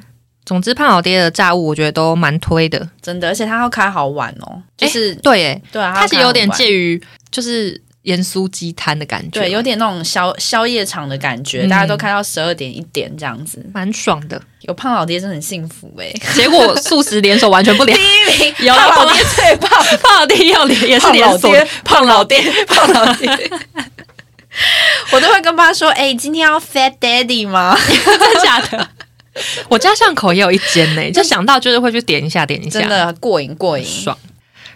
[0.45, 2.87] 总之，胖老爹的炸物我觉得都蛮推的。
[3.01, 6.65] 真的，而且他要开好晚哦，就是、对，哎，对啊，它其实有点介。
[6.65, 13.65] 介于就是盐酥鸡摊的感觉，对，有点那种宵宵夜场的感觉，嗯大家都开到十二点一点这样子。
[13.73, 14.41] 蛮爽的。
[14.61, 18.03] 有胖老爹真的很幸福哎、结果素食连锁完全不连第，
[18.39, 19.69] 一名，有胖老爹最棒，
[20.01, 23.29] 胖老爹要连也是胖连锁老爹，胖老爹，胖老爹。
[25.11, 27.75] 我都会跟爸说：“哎、今天要 Fat Daddy 吗
[28.05, 28.87] 真的假的？
[29.69, 34.17] 我家巷口也有一间呢， 就想到就是会去点一下，点一？”下，真的过瘾过瘾，爽。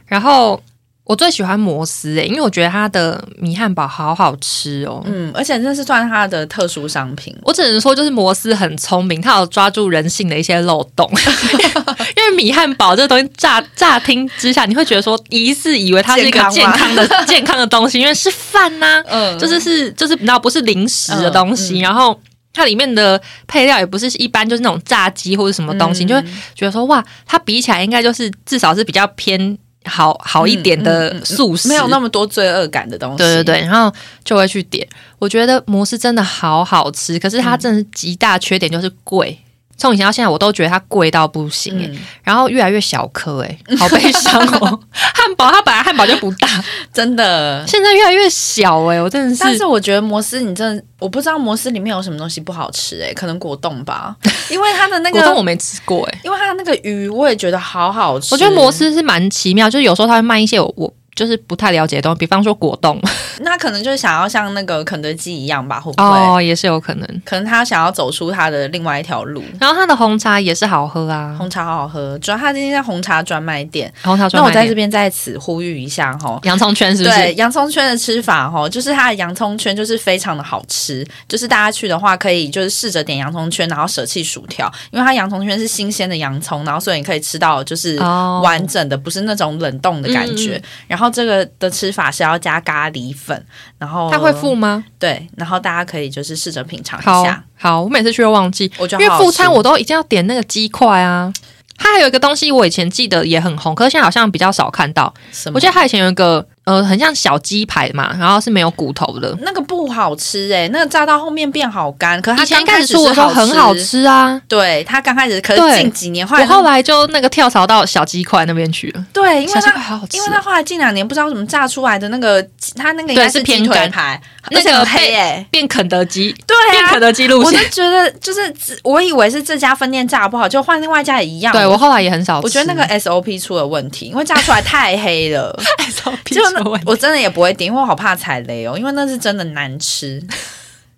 [0.05, 0.61] 然后
[1.03, 5.01] 我最喜欢摩斯诶，因为我觉得它的米汉堡好好吃哦。
[5.05, 7.35] 嗯，而且这是算它的特殊商品。
[7.43, 11.09] 我只能说，就是摩斯很聪明，他有抓住人性的一些漏洞。
[12.15, 22.19] 因为米汉堡这个东西乍乍听之下，你会觉得说，疑似以为它是一个健健康的健康的东西，因为是饭呐、嗯就是是就是你知道不是零食的东西，嗯嗯然后。
[22.57, 26.23] 它里面的配料也不是一般，就是那种炸鸡或者什么东西，嗯你就会
[26.55, 33.17] 觉得说哇，它比起来应该就是至少是比较偏好好一点的嗯嗯嗯素食，没有那么多罪恶感的东西。
[33.17, 34.85] 对对对，然后就会去点。
[35.19, 39.37] 我觉得摩斯真的好好吃，可是它真的是极大缺点就是贵。
[39.77, 44.79] 从以前到现在，我都觉得它贵到不行、欸嗯，然后越来越小颗，哎， 好悲伤哦。
[44.91, 46.47] 汉堡它本来汉堡就不大，
[46.91, 47.65] 真的。
[47.67, 49.43] 现在越来越小、哎，我真的是。
[49.43, 54.15] 但是我觉得摩斯，你真的我不知道摩斯里面有什么东西不好吃哎、可能果冻吧，
[54.49, 58.33] 因为它的那个， 果冻我没吃过、哎，因为它的那个鱼我也觉得好好吃。
[58.33, 63.01] 我觉得摩斯是蛮奇妙，就是有时候它会卖一些我我就是不太了解的东西，比方说果冻，
[63.41, 66.07] 那可能就是想要像那个肯德基一样吧，会不会？
[66.07, 67.21] 哦，也是有可能。
[67.25, 69.43] 可能他想要走出他的另外一条路。
[69.59, 73.91] 然后他的红茶也是好喝啊，红茶好好喝，主要他今天在红茶专卖店。
[74.03, 77.33] 红茶专卖店那我在这边在此呼吁一下哈，洋葱圈是不对是？
[77.33, 90.55] 洋葱圈的吃法哈，就是它的洋葱圈就是非常的好吃，就是大家去的话可以就是试着点洋葱圈，然后舍弃薯条，因为它洋葱圈是新鲜的洋葱，然后所以你可以吃到就是哦完整的，不是那种冷冻的感觉。
[90.57, 93.45] 嗯然后这个的吃法是要加咖喱粉，
[93.77, 94.83] 然后它会付吗？
[94.99, 97.43] 对，然后大家可以就是试着品尝一下。
[97.55, 101.31] 好，我每次去都忘记，因为副餐我都一定要点那个鸡块啊。
[101.79, 105.13] 它还有一个东西，我以前记得也很红，可是现在好像比较少看到。
[105.53, 109.33] 我记得它以前有一个呃，很像小鸡排嘛，然后是没有骨头的。
[109.41, 119.05] 那个不好吃哎、那个炸到后面变好干，可是它以前刚开始一开始出的时候很好吃，啊，对它刚开始，可是近几年后来我后来就那个跳槽到小鸡块那边去了。
[119.13, 127.69] 对，因为小鸡它好好因为它后来近两年不知道怎么炸出来的那个，它那个应该是偏鸡腿干排，那个黑被哎、变肯德基，对啊变肯，德基路线我就。
[127.69, 128.53] 觉得就是
[128.83, 131.53] 我以为是这家分店炸不好，就换另外一家也一样。
[131.53, 132.45] 对我后来也很少吃。
[132.45, 135.57] 我觉得那个 SOP 出了问题，因为炸出来太黑了。
[135.77, 140.21] SOP 就出问题我真的也不会点，因为我好怕踩雷哦，因为那是真的难吃。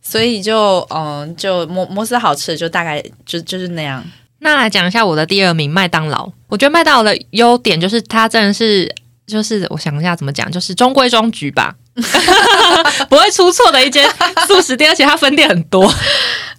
[0.02, 4.04] 所以就嗯，就摩摩斯好吃的就大概就就是那样。
[4.39, 6.32] 那来讲一下我的第二名麦当劳。
[6.48, 8.91] 我觉得麦当劳的优点就是它真的是，
[9.28, 11.76] 就是我想一下怎么讲，就是中规中矩吧，
[13.08, 14.10] 不会出错的一间
[14.48, 15.93] 素食店，而且它分店很多，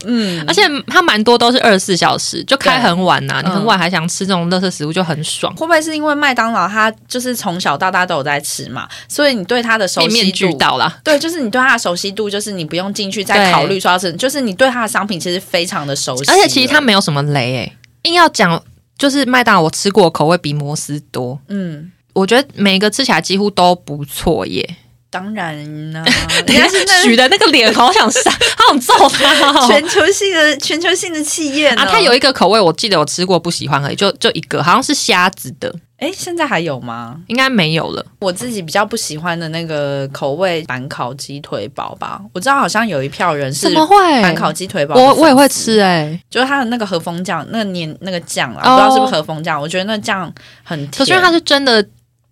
[0.06, 5.54] 嗯，而且它蛮多都是二十四小时，就开很晚呐、对你很晚还想吃这种垃圾食物就很爽。
[5.56, 10.58] 会不会是因为麦当劳它就是从小到大都有在吃嘛，所以你对它的熟悉面面俱度？
[10.58, 16.30] 到啦，对，就是你对它的熟悉度，就是你不用进去再考虑说要吃，就是你对它的商品其实非常的熟悉。
[16.30, 18.62] 而且其实它没有什么雷诶、硬要讲
[18.98, 24.76] 就是麦当劳我吃过的口味比摩斯多，嗯，我觉得每个吃起来几乎都不错耶。
[25.10, 26.04] 当然呢，
[26.46, 29.66] 人家是许的那个脸，好想杀，好想揍他、哦。
[29.66, 37.16] 全球性的全球性的企业啊，它有一个口味，我记得我吃过，不喜欢而已，就就一个，好像是虾子的，哎，现在还有吗？
[37.26, 38.06] 应该没有了。
[38.20, 43.96] 我自己比较不喜欢的那个口味板烤鸡腿堡吧，我知道好像有一票人是怎么会？
[44.22, 50.98] 板烤鸡腿堡我我也会吃哎、就是它的那个和风酱，那个黏那个酱啊，哦不知道是不是和风酱，我觉得那酱很甜。
[50.98, 51.84] 可是因为它是真的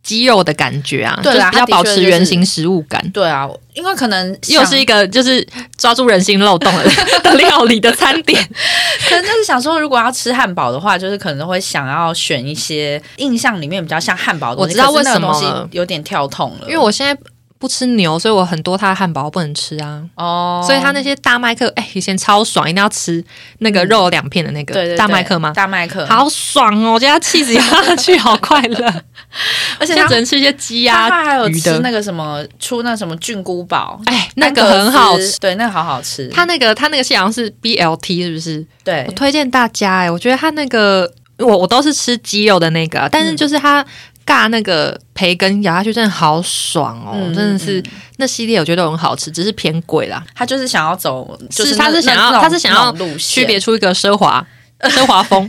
[0.08, 2.98] 鸡肉的感觉啊，对啊就是比较保持原形食物感。
[3.10, 6.84] 对啊，因为可能又是一个就是抓住人心漏洞的
[7.22, 8.42] 的料理的餐点，
[9.06, 14.70] 可能就是想说，如果要吃汉堡的话，就是可能会想要选一些印象里面比较像汉堡的东西。
[14.70, 17.14] 我知道为什么有点跳痛了，因为我现在
[17.60, 20.00] 不吃牛，所以我很多他的汉堡不能吃啊。
[20.14, 23.22] 哦，所以他那些大麦克，哎、以前超爽，一定要吃
[23.58, 25.52] 那个肉两片的那个、对对对大麦克吗？
[25.54, 26.92] 大麦克，好爽哦！
[26.92, 29.02] 我觉得它气质压下去好快乐，
[29.78, 31.78] 而且它现在只能吃一些鸡它啊、还有吃。
[31.80, 35.38] 那个什么出那什么菌菇堡，哎，那个很好吃。
[35.38, 36.28] 对，那个好好吃。
[36.28, 38.64] 它那个它那个好像是 BLT 是不是？
[38.84, 43.84] 对我推荐大家哎、我觉得它那个我我都是吃鸡肉的那个啊，但是就是它
[44.26, 47.84] 尬那个培根咬下去真的好爽哦，嗯真的是、嗯
[48.20, 50.20] 那系列我觉得都很好吃，只是偏贵啦。
[50.34, 54.44] 他就是想要走，就是那他是想要他是想要区别出一个奢华
[54.90, 55.48] 奢华风，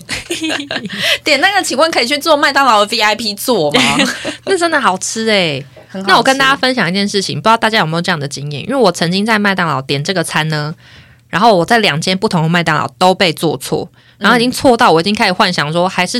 [1.23, 3.81] 点那个，请问可以去做麦当劳的 VIP 座吗？
[4.45, 8.63] 那真的好吃哎、很好那我跟大家分享一件事情，不知道大家有没有这样的经验？
[8.63, 10.73] 因为我曾经在麦当劳点这个餐呢，
[11.29, 13.87] 然后我在两间不同的麦当劳都被做错，
[14.17, 16.19] 然后已经错到我已经开始幻想说，还是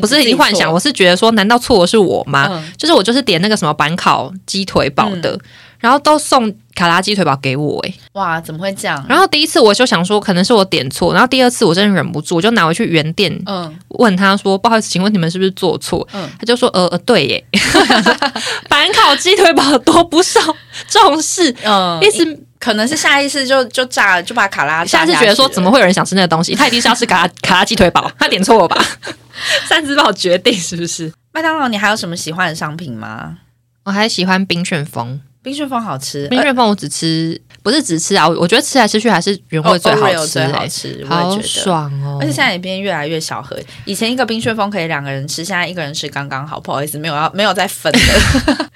[0.00, 2.48] 不是已经幻想，我是觉得说，难道错的是我吗？
[2.50, 5.38] 嗯就是我就是点那个什么板烤鸡腿堡的，
[5.80, 9.04] 然后都送卡拉鸡腿堡给我哎、哇，怎么会这样？
[9.08, 17.44] 然后第一次我就想说可能是我点错，然后第二次我真的忍不住，我就拿回去原店嗯问他说：“不好意思，请问你们是不是做错？”嗯他就说：“呃呃，对耶，
[18.68, 20.40] 板烤鸡腿堡多不受
[20.88, 26.54] 重视，嗯，一直可能是下意识就就炸就把卡拉炸下次觉得说怎么会有人想吃那个东西？
[26.54, 28.84] 他一定是要吃卡拉 卡拉鸡腿堡，他点错了吧？
[29.68, 31.12] 擅自帮我决定是不是？
[31.32, 31.68] 麦当劳？
[31.68, 33.38] 你还有什么喜欢的商品吗？
[33.84, 41.48] 我还喜欢冰旋风，冰旋风好吃，冰旋风我只吃，不是只吃啊，我我觉得吃来吃去还是原呃味最好吃、最好欸，吃，我好也觉得。
[41.48, 42.18] 爽哦！
[42.20, 46.58] 而且现在也变越来越小盒，以前一个冰旋风可以两个人吃，现在一个人吃刚刚好。
[46.60, 47.98] 不好意思，没有要没有再分的。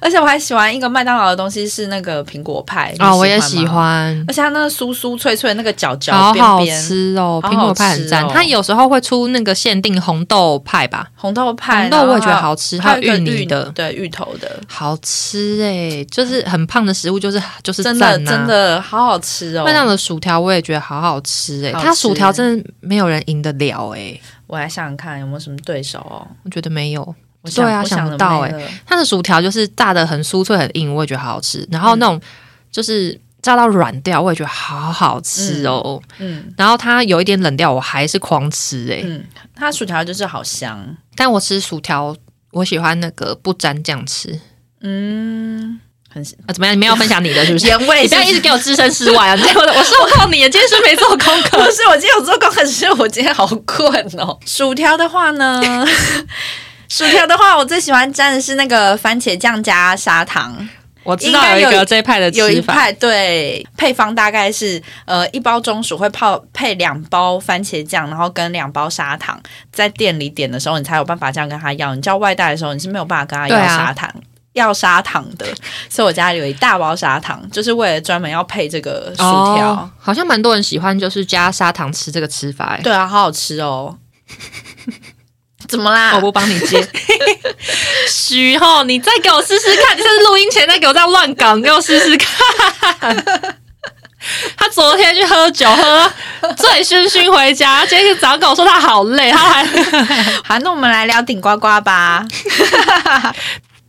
[0.00, 3.66] 而且我还喜欢一个麦当劳的东西是那个苹果派啊、我也喜。
[3.66, 4.24] 欢。
[4.26, 8.28] 而且它那个酥酥脆脆那个角角好好边边吃哦，苹果派很赞。
[8.28, 18.46] 它有时候会出那个限定红豆派吧，红豆派，红豆我也觉得好吃，还还有芋泥的，对芋头的，好吃哎、就是很胖的食物，就是就是真的真。
[18.46, 19.64] 的好好吃哦。
[19.64, 26.26] 麦当的薯条我也觉得好好吃哎、它薯条真的没有人赢得了哎、我来想想看有没有什么对手哦。
[26.44, 27.14] 我觉得没有。
[27.56, 31.66] 对啊想想不到哎哎，它的薯条就是炸的很酥脆很硬，我也觉得好好吃。
[31.72, 32.20] 然后那种
[32.70, 36.00] 就是炸到软掉，我也觉得好好吃哦。
[36.18, 39.24] 嗯然后它有一点冷掉，我还是狂吃哎、嗯，
[39.56, 42.14] 它薯条就是好香，但我吃薯条，
[42.52, 44.40] 我喜欢那个不沾酱吃。
[44.80, 45.80] 嗯，
[46.12, 46.74] 很啊，怎么样？
[46.74, 47.66] 你们要分享你的是不是？
[47.66, 49.34] 原味你不要一直给我置身事外啊！
[49.34, 51.58] 你我我受够你了，今天是没做功课。
[51.58, 54.38] 不是，我今天有做功课，只是我今天好困哦。
[54.46, 55.62] 薯条的话呢，
[56.88, 60.68] 薯条的话，我最喜欢蘸的是那个番茄酱加砂糖。
[61.04, 69.40] 我知道有一个这一派的有一吃法，派对配方大概是呃一包中薯会泡配两包番茄酱，然后跟两包砂糖。
[69.72, 71.92] 在店里点的时候，你才有办法这样跟他要。
[71.96, 74.08] 你叫外带的时候，你是没有办法跟他要砂糖。
[74.52, 75.46] 要砂糖的，
[75.88, 79.70] 所以我家里有一大包砂糖，就是为了专门要配这个薯条。
[79.70, 82.82] 哦，好像蛮多人喜欢，就是加砂糖吃这个吃法、欸。
[82.82, 83.96] 对啊，好好吃哦。
[85.68, 86.12] 怎么啦？
[86.16, 86.86] 我不帮你接。
[88.10, 93.24] 许浩，你再给我试试看，你是录音前再给我这样乱搞，你给我试试看。
[94.56, 96.10] 他昨天去喝酒，喝
[96.56, 99.64] 醉醺醺回家，今天早上跟我说他好累，他还
[100.44, 102.24] 好，那我们来聊顶呱呱吧。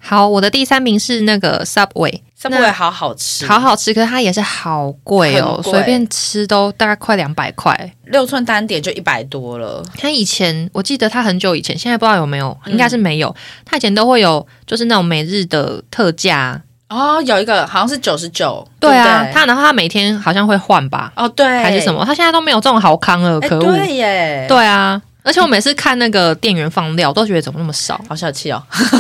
[0.04, 0.28] 好。
[0.28, 7.94] 我的第三名是那个 Subway，Subway 好好吃，好好吃，可是它也是好贵哦，随便吃都大概快两百块。
[8.06, 9.84] 六寸单点就一百多了。
[9.98, 13.36] 它以前我记得它很久以前，现在不知道有没有，嗯应该是没有。
[13.64, 16.62] 它以前都会有，就是那种每日的特价。
[16.90, 22.06] 哦，有一个好像是九十九，对啊，不对他然后它每天好像会换吧，哦对，还是什么？
[22.06, 23.50] 它现在都没有这种好康了，哎？
[23.50, 23.64] 可恶！
[23.64, 28.00] 对耶，对啊，而且我每次看那个店员放料，都觉得怎么那么少？
[28.10, 28.62] 好小气哦。
[28.92, 29.00] 真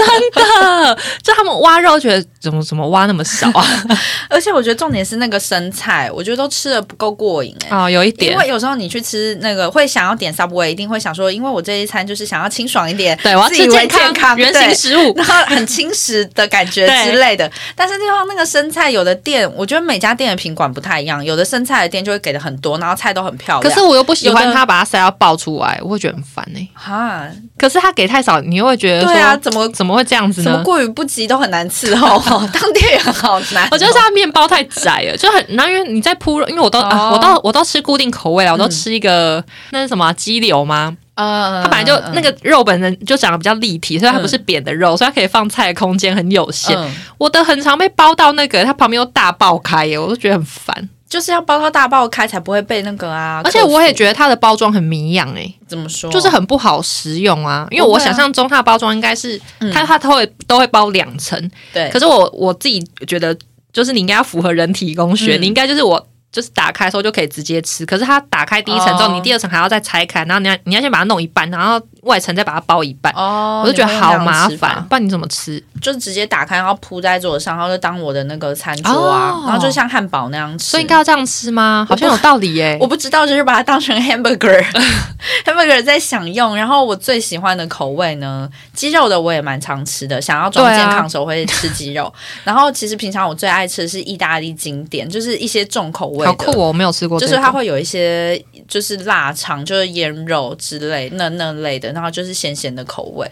[0.79, 3.65] 的 就他们挖肉，觉得怎么怎么挖那么少啊？
[4.29, 7.77] 而且我觉得重点是那个生菜，我觉得都吃的不够过瘾哎。
[7.77, 8.43] 啊，有一点因为。
[8.53, 15.13] 有时候你去吃那个会想要点 Subway，一定会想说，因为我这一餐就是想要清爽一点，对，我要吃健康原形食物。
[15.17, 17.51] 然后很轻食的感觉之类的。
[17.75, 23.63] 但是地方那个生菜，有的店我觉得每家店的品管不太一样，有的生菜的店就会给的很多，然后菜都很漂亮。
[23.63, 30.45] 可是我又不喜欢他把它塞到爆出来，我会觉得很烦哎、哈，可是他给太少，你又会觉得说，对啊，怎么怎么会这样子呢？
[30.45, 32.19] 怎么过于不及都很难伺候，
[32.53, 33.69] 当店员好难哦。
[33.71, 40.95] 我觉得是它面包太窄了，就很，因为你在铺肉，因为我都、啊，哦我都我都吃固定口味了，我都吃一个、那是什么啊鸡柳吗？
[41.15, 46.75] 呃，它本来就、那个肉本身就长得比较立体，所以它不是扁的肉，所以它可以放菜的空间很有限。
[46.75, 50.89] 嗯我的很常被包到那个，它旁边又大爆开耶，我都觉得很烦。
[51.13, 53.39] 就是要包到大爆开才不会被那个啊。
[53.43, 57.67] 而且我也觉得它的包装很迷样哎，怎么说，就是很不好食用啊。
[57.69, 61.39] 因为我想象中它的包装应该是、嗯它它都会都会包两层，
[61.71, 61.87] 对。
[61.91, 63.37] 可是我我自己觉得，
[63.71, 67.85] 就是你应该要符合人体工学，嗯你应该就是我就是打开的时候就可以直接吃。
[67.85, 73.11] 可是它打开第一层之后，哦你第二层还要再拆开，然后你要你要先把它弄一半，然后外层再把它包一半。
[73.13, 75.63] 哦，我就觉得好麻烦，不然你怎么吃？
[75.81, 80.71] 就是直接打开，然后铺在桌上，然后就当我的那个餐桌啊，哦然后就像汉堡那样吃。
[80.71, 81.85] 所以应该要这样吃吗？
[81.89, 86.55] 好像有道理耶、 我不知道，就是把它当成 hamburger，hamburger 在享用。
[86.55, 92.13] 然后我最喜欢的口味呢，鸡肉的我也蛮常吃的，想要装健康的时候会吃鸡肉。
[92.43, 96.67] 然后其实平常我最爱吃的是意大利经典，就是一些重口味的，好酷哦！
[96.67, 103.29] 我没有吃过、这个，就是它会有一些就是腊肠，就是腌肉之类那那类的，然后就是咸咸的口味。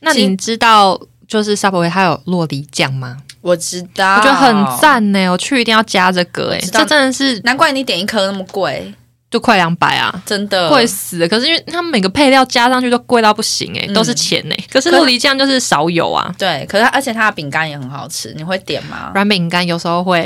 [0.00, 3.18] 那你知道就是 Subway 它有洛梨酱吗？
[3.40, 8.94] 我知道，我觉得很，赞呢，我去一定要加这个哎，这真的是难怪你点一颗那么贵，
[9.34, 10.14] 就快两百啊。
[10.24, 11.28] 真的贵死了！
[11.28, 16.32] 可是因为他们每个配料加上去都贵到不行哎、嗯都是钱哎、可是洛梨酱就是少有啊。
[16.38, 19.10] 对，可是而且它的饼干也很好吃，你会点吗？
[19.12, 20.24] 软饼干有时候会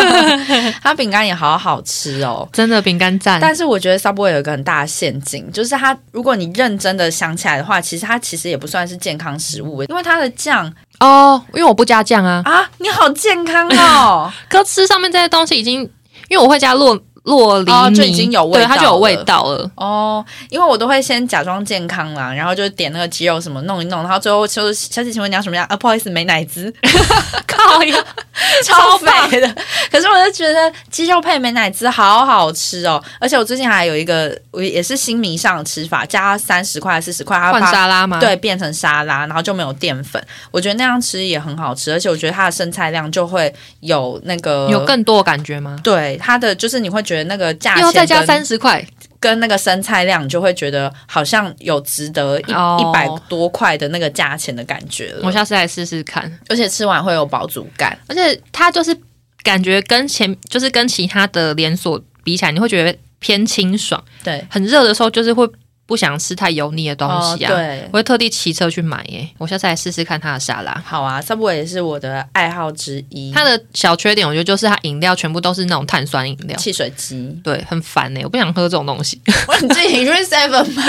[0.84, 2.46] 它饼干也好好吃哦。
[2.52, 14.30] 真的饼干赞，但是我觉得 Subway 有一个很大的陷阱，就是它如果你认真的想起来的话，其实它其实也不算是健康食物，因为它的酱哦，因为我不加酱啊，啊，你好健康哦。
[14.50, 15.80] 可吃上面这些东西已经，
[16.28, 19.70] 因为我会加洛洛梨哦就已经有味对，它就有味道了。
[19.76, 25.64] 哦，因为我都会先假装健康啦，然后就点那个鸡肉什么弄一弄，然后最后就是小姐，请问你要什么样？
[25.66, 26.72] 啊，不好意思，没奶汁，
[27.46, 27.96] 靠呀，
[28.64, 29.54] 超棒肥的。
[29.90, 38.18] 可是我就觉得鸡肉配美乃滋好好吃哦，而且我最近还有一个，我也是新迷上的吃法，加三十块、四十块，它换沙拉吗？
[38.18, 40.22] 对，变成沙拉，然后就没有淀粉。
[40.50, 45.78] 我觉得那样吃也很好吃，而且我觉得它的生菜量就会有那个有更多的感觉吗？
[45.82, 48.86] 对它的就是你会觉得那个价钱又再加跟三十块，
[49.20, 55.20] 跟那个生菜量，你就会觉得好像有值得一哦一百多块的那个价钱的感觉了。
[55.24, 56.30] 我下次来试试看。
[56.48, 57.98] 而且吃完会有饱足感。
[58.06, 58.96] 而且它就是
[59.42, 64.02] 感觉跟前就是跟其他的连锁比起来，你会觉得偏清爽。
[64.22, 65.48] 对，很热的时候，就是会
[65.88, 67.50] 不想吃太油腻的东西啊。
[67.50, 69.26] 哦对我会特地骑车去买耶。
[69.38, 70.82] 我下次来试试看它的沙拉。
[70.84, 73.32] 好啊，Subway 也是我的爱好之一。
[73.32, 78.20] 它的小缺点，我觉得就是它饮料全部都是那种碳酸饮料，汽水机，对，很烦呢。
[78.24, 79.18] 我不想喝这种东西。
[79.48, 80.84] 我自己去 Seven 买。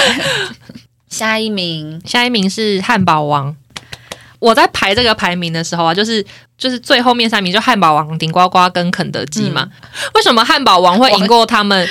[1.10, 3.56] 下一名，下一名是汉堡王。
[4.40, 6.24] 我在排这个排名的时候啊，就是
[6.58, 9.68] 就是最后面三名就汉堡王、顶呱呱跟肯德基嘛。
[10.14, 11.88] 为什么汉堡王会赢过他们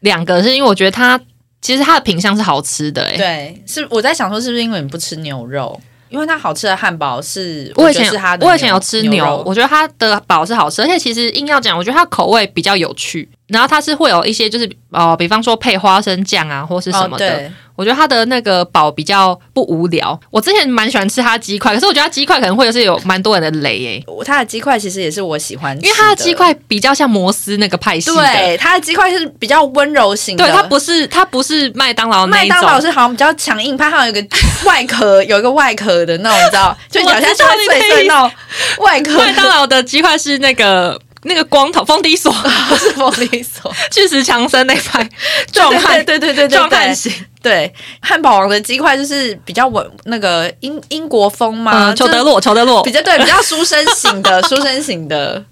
[0.00, 0.42] 两个？
[0.42, 1.20] 是因为我觉得它
[1.66, 5.80] 其实它的品相是好吃的、欸，对，是我在想说，是不是因为你不吃牛肉？
[6.08, 13.28] 因为它好吃的汉堡是，我以前它的我以前有吃牛，肉我觉得它的堡是好吃，而且其实硬要讲，我觉得它口味比较有趣。
[13.48, 17.36] 然后它是会有一些就是哦，比方说配花生酱啊，或是什么的。
[17.36, 20.18] 哦我觉得它的那个堡比较不无聊。
[20.30, 28.16] 我之前蛮喜欢吃它的鸡块，可是我觉得它鸡块可能会是有蛮多人的雷诶、我它的鸡块其实也是我喜欢吃，因为它的鸡，块比较像摩斯那个派系的。
[28.16, 34.26] 对，它的鸡块是比较温柔型的，对，它不是它不是麦当劳那麦当劳是好像比较强硬派，它有一个
[34.64, 38.30] 外壳， 有一个外壳的那种，你知道，就咬下去会碎碎那种
[38.78, 39.18] 外壳。
[39.18, 42.32] 麦当劳的鸡块是那个那个光头风笛锁。
[42.68, 45.08] 不是风笛锁， 巨石强森那派
[45.52, 46.56] 壮汉对对对对对对。
[46.56, 47.12] 壮汉型，
[47.46, 55.44] 对，汉堡王的鸡块就是比较稳，那个英英国风嘛，嗯，裘德洛，裘德洛比，较对，比较书生型的， 书生型的。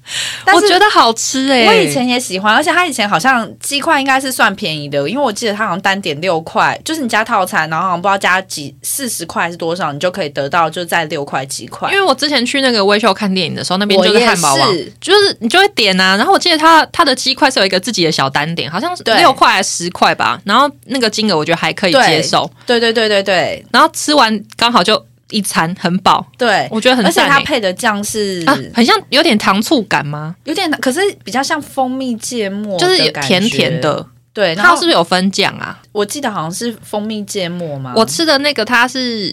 [0.44, 11.96] 但是我觉得好吃哎、我以前也喜欢，而且他以前好像鸡块应该是算便宜的，因为我记得他好像单点六块，就是你加套餐，然后好像不知道加几四十块还是多少，你就可以得到就在六块鸡块因。
[11.96, 16.16] 为我之前去那个微秀看电影的时候，那边就是汉堡王是，就是你就会点啊。
[16.16, 20.40] 然后我记得他他的鸡块是有一个自己的小单点，好像是对六块还是十块吧。
[20.44, 22.50] 然后那个金额我觉得还可以对接受。
[22.66, 27.20] 对对对对对然后吃完刚好就一餐很饱，对，我觉得很而且。
[27.22, 30.36] 它配的酱是、啊，很像有点糖醋感吗？
[30.44, 33.80] 有点，可是比较像蜂蜜芥末，就是甜甜。
[33.80, 34.06] 的。
[34.32, 35.80] 对，它是不是有分酱啊？
[35.92, 37.92] 我记得好像是蜂蜜芥末嘛？
[37.94, 39.32] 我吃的那个它是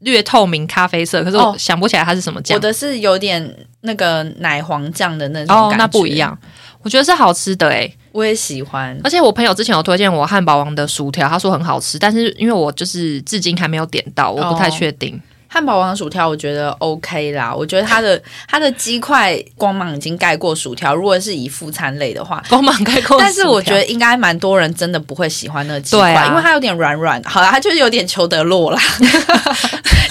[0.00, 2.60] 略透明咖啡色，可是哦我想不起来它是什么酱我。
[2.60, 6.16] 的是有点那个奶黄酱的那种哦，感觉那不一。
[6.16, 6.38] 样。
[6.86, 8.96] 我觉得是好吃的诶、我也喜欢。
[9.02, 15.20] 而且我朋友之前有推荐我汉堡王的薯条，他说很好吃，但是因为我就是至今还没有点到，我不太确定。
[15.48, 20.94] 汉堡王薯条我觉得 OK 啦，我觉得它的 它的鸡块光芒已经盖过薯条。
[20.94, 27.22] 如果是以副餐类的话， 光芒盖过，但是我觉得应该蛮多人真的不会喜欢那个鸡块，啊因为它有点软软。
[27.24, 28.80] 好啦，它就是有点裘德洛啦，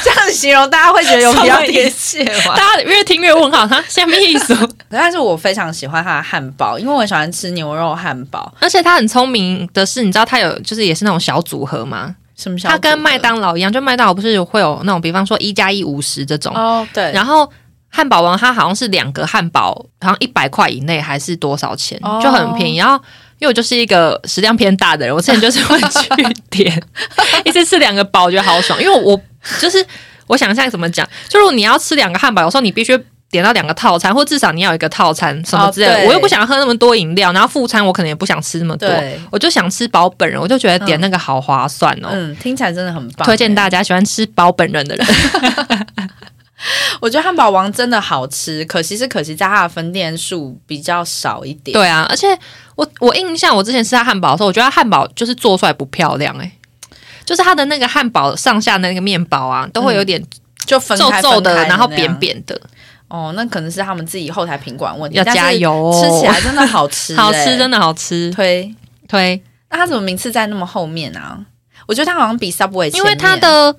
[0.03, 2.55] 这样形容大家会觉得有比较贴切吗？
[2.55, 4.55] 大家越听越问号，它，什么意思？
[4.89, 8.53] 但是我非常喜欢它的汉堡，因为我喜欢吃牛肉汉堡。
[8.59, 17.49] 而且它很聪明的是，你知道它有就是也是那种小组合嘛，什么小他跟麦当劳一样，就麦当劳不是会有那种，比方说一加一五十这种，哦，对，然后
[17.89, 22.77] 汉堡王它好像是两个汉堡，好像一百块以内还是多少钱，哦就很便宜。
[22.77, 22.95] 然后
[23.39, 26.83] 因为我就是一个食量偏大的人，我之前就是会去点，
[27.45, 28.81] 一次吃两个堡，我觉得好爽。
[28.81, 29.19] 因为我
[29.59, 29.86] 就是
[30.27, 33.01] 我想一下怎么讲，就如果你要吃两个汉堡，有时候你必须。
[33.36, 35.95] 点到两个套餐，或至少你要有一个套餐什么之类的。
[35.95, 38.89] 哦我又不想喝那么多饮料，然后副餐我可能也不想吃那么多，
[39.31, 42.09] 我就想吃饱本人，我就觉得点那个好划算哦。
[42.11, 45.07] 嗯，听起来真的很棒， 推荐大家喜欢吃饱本人的人，
[47.01, 51.73] 我觉得汉堡王真的好吃，可惜是可惜在它的分店数比较少一点。
[51.73, 52.27] 对啊，而且
[52.75, 56.51] 我我印象，我之前吃他汉堡的时候，我觉得他汉堡就是做出来不漂亮、欸，
[57.25, 60.23] 就是它的那个汉堡上下那个面包啊，都会有点
[60.65, 62.13] 就皱皱的，然后扁。
[62.19, 62.59] 扁的，
[63.08, 68.32] 哦，那可能是他们自己后台品管问题，要加油哦吃起来真的好吃、 好吃，真的的好吃。
[68.32, 68.74] 推。
[69.08, 69.39] 推，
[69.70, 71.39] 那它怎么名次在那么后面啊？
[71.86, 73.76] 我觉得它好像比 Subway 因为它的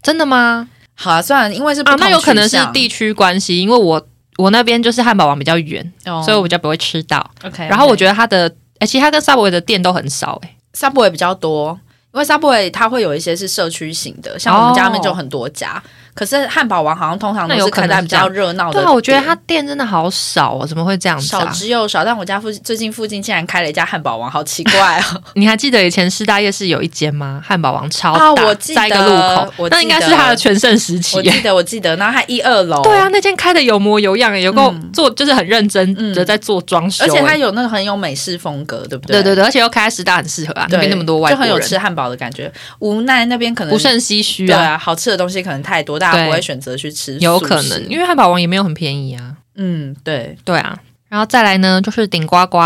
[0.00, 0.68] 真的吗？
[0.94, 4.06] 好啊，算了因为是不啊，那有可能是地区关系，因为我
[4.36, 7.28] 我那边就是汉堡王比较远，哦所以我比较不会吃到。
[7.42, 11.76] OK，然后我觉得得它的，哎、其实它跟 Subway 的店都很少、哎，Subway 比较多，
[12.14, 15.82] 因为 Subway 它会有一些是社区型的，像我们家那边就很多家。
[16.14, 18.84] 可是汉堡王好像通常都有是开在比较热闹的店。
[18.84, 21.52] 对啊，我觉得他店真的好少哦，怎么会这样子少啊？
[21.52, 25.22] 之又少，但我家附近最近附近竟然开了一家汉堡王，好奇怪哦！
[25.34, 27.40] 你还记得以前师大夜市有一间吗？
[27.44, 29.12] 汉堡王超大，啊我记得在一个路
[29.56, 31.16] 口那应该是他的全盛时期。
[31.16, 42.50] 我记得，我记得，然后还一二楼，对啊，，那间开的有模有样，有够嗯做就是很认真的在做装修耶，而且他有那个很有美式风格，对不对对对对，而且又开在师大很适合啊，那边那么多外就很，有吃汉堡的感觉。
[42.80, 50.76] 无奈那边可能不胜唏嘘啊，对啊，好吃的东西可能太多，大家不会选择去吃，有可能，因为汉堡王也没有很便宜啊，嗯，对，对啊，
[51.08, 52.58] 然后再来呢就是顶呱呱，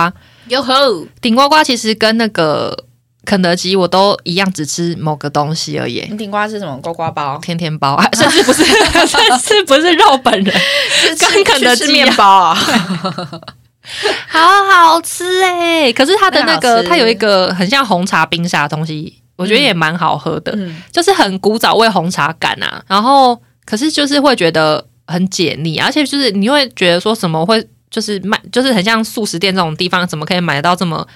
[0.48, 2.84] 哟吼，顶呱呱其实跟那个
[3.26, 6.06] 肯德基我都一样，只吃某个东西而已。
[6.10, 6.76] 你顶呱是什么？
[6.80, 10.54] 呱呱包，天天包，啊 甚至不是，甚至不是肉本人，
[10.90, 12.54] 是跟肯德基面包啊？
[14.28, 22.82] 好好吃哎、可是它的那个，它有一个很像红茶冰沙的东西，我觉得也蛮好喝的，嗯，就是很古早味红茶感啊。
[22.88, 31.06] 然后，可是就是会觉得很解腻，而且就是你会觉得说什么会就是卖，就是很像素食店这种地方，怎么可以买得到这么。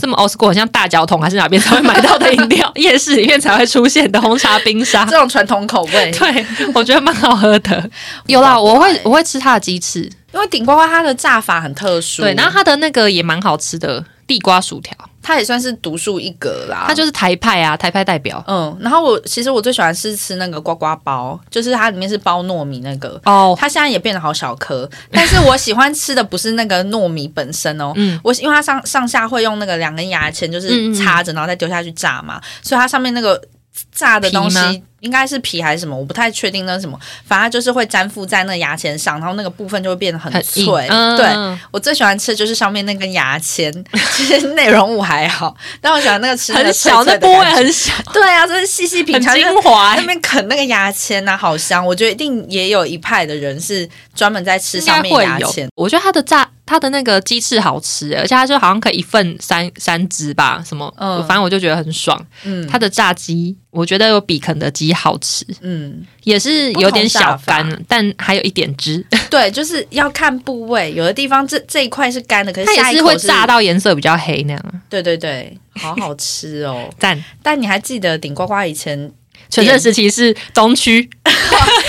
[0.00, 5.04] 这么 old school，很像大脚桶还是哪边才会买到的饮料， 夜市里面才会出现的红茶冰沙。
[5.04, 7.90] 这种传统口味， 对，我觉得蛮好喝的。
[8.26, 16.84] 有啦，我会我会吃它的鸡翅，因为顶呱呱它的炸法很特殊，对，然后它的那个也蛮好吃的地瓜薯条，它也算是独树一格啦。
[16.86, 18.44] 它就是台派啊，台派代表。
[18.46, 23.20] 嗯，然后我其实我最喜欢是吃那个呱呱包，就是它里面是包糯米那个。
[23.24, 33.42] 哦，它现在也变得好小颗，但是我喜欢吃的不是那个糯米本身哦，嗯我因为它上上下会用那个两根牙签，就是嗯插着，然后再丢下去炸嘛，所以它上面那个
[33.90, 40.86] 炸的东西应该是皮还是什么，我不太确定那是什么，反正就是会粘附在那个牙签上，然后那个部分就会变得很脆。
[40.88, 43.72] 嗯对我最喜欢吃的就是上面那根牙签，
[44.16, 50.02] 其实内容物还好，但我喜欢那个吃那个很小，那部位很小，对啊，就是细细品很尝，就是精华那。
[50.08, 51.84] 边啃那个牙签呐、好香！
[51.84, 62.22] 我觉得一定也有一派的人是专门在吃上面牙签。，我觉得它的炸，它的那个鸡翅好吃，而且它就好像可以一份三三只吧，什么，嗯反正我就觉得很爽。
[62.44, 73.46] 嗯，它的炸鸡，我觉得有比肯德基好吃，嗯，也是有点小干，但还有一点汁， 对，就是要看部位，有的地方这这一块是干的，可是它也是会炸。
[73.46, 74.62] 到颜色比较黑那样。
[74.90, 76.90] 对对对，好好吃哦！
[77.00, 79.10] 赞，但你还记得顶呱呱以前
[79.48, 81.08] 全盛时期是东区，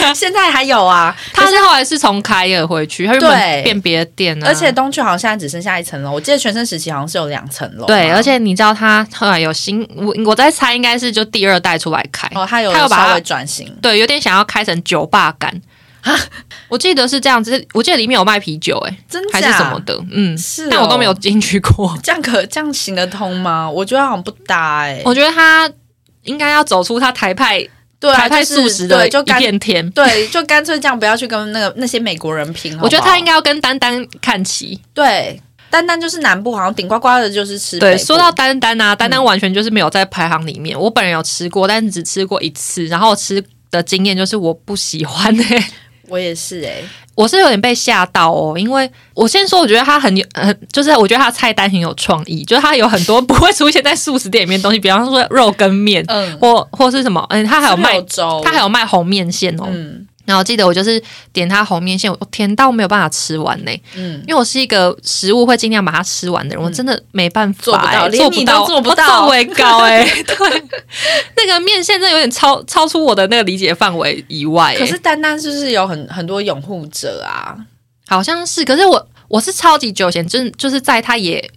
[0.15, 7.87] 现在还有啊，他是后来是从凯尔回去，他原对本变别的店啊，而且东区好像现在只剩下一层楼，我记得全盛时期好像是有两层楼嘛。
[7.87, 13.71] 对，而且你知道他后来有新，我我在猜应该是就第二代出来开，哦，他有他有把它稍微转型。
[13.81, 15.61] 对，有点想要开成酒吧感。
[16.01, 16.17] 啊
[16.69, 21.93] 我记得是这样子，我记得里面有卖啤酒、欸，真还假是什么的，嗯，是哦但我都没有进去过。
[22.01, 23.69] 这样可这样行得通吗？
[23.69, 25.69] 我觉得好像不搭哎、我觉得他
[26.23, 27.67] 应该要走出他台派、
[27.99, 29.91] 对啊，台派就是素食的对就干片天。
[29.91, 32.71] 对，就干脆这样，不要去跟那个那些美国人拼。
[32.73, 34.79] 好好我觉得他应该要跟丹丹看齐。
[34.93, 40.79] 对，丹丹就是南部，好像顶呱呱的就是吃对，说到丹丹啊，丹丹完全就是没有在排行里面。
[40.79, 45.65] 我本人有吃过，但只吃过一次，然后吃的经验就是我不喜欢诶、
[46.09, 46.81] 我也是哎、
[47.15, 59.65] 我是有点被吓到哦，因为我先说，我觉得他很有，呃就是我觉得他的菜单很有创意，就是他有很多不会出现在素食店里面的东西，比方说肉跟面，嗯，或或是什么，嗯，他还有卖，粥，他还有卖红面线哦。
[59.69, 61.01] 嗯然后我记得我就是
[61.33, 69.25] 点它红面线，我甜到没有办法吃完呢，嗯，因为我是一个食物会尽量把它吃完的人，我真的没办法做不到做不到，做不到。
[69.25, 70.63] 我位高哎， 对，
[71.35, 77.57] 那个面线真的有点超超出我的那个理解范围以外欸，可是单单就是有很很多拥护者啊，
[78.07, 81.51] 好像是，可是我我是超级久以前，就是就是在他也，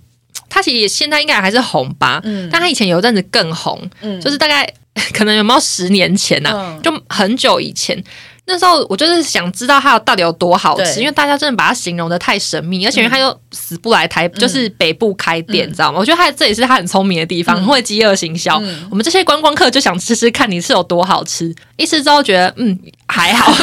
[0.48, 2.48] 他其实也现在应该还是红吧，嗯。
[2.50, 4.66] 但他以前有一阵子更红，嗯，就是大概
[5.14, 6.82] 可能有没有十年前呐、啊，嗯。
[6.82, 8.02] 就很久以前。
[8.44, 15.98] 那时候我就是想知道它到底有多好吃，因为大家真的把它形容的太神秘，而且他又死不来台，就是北部开店，嗯你知道吗？
[16.00, 18.58] 我觉得他这也是他很聪明的地方，会饥饿行销。
[18.60, 23.52] 嗯我们这些观光客就想吃吃看你是有多好吃，一吃之后觉得嗯还好。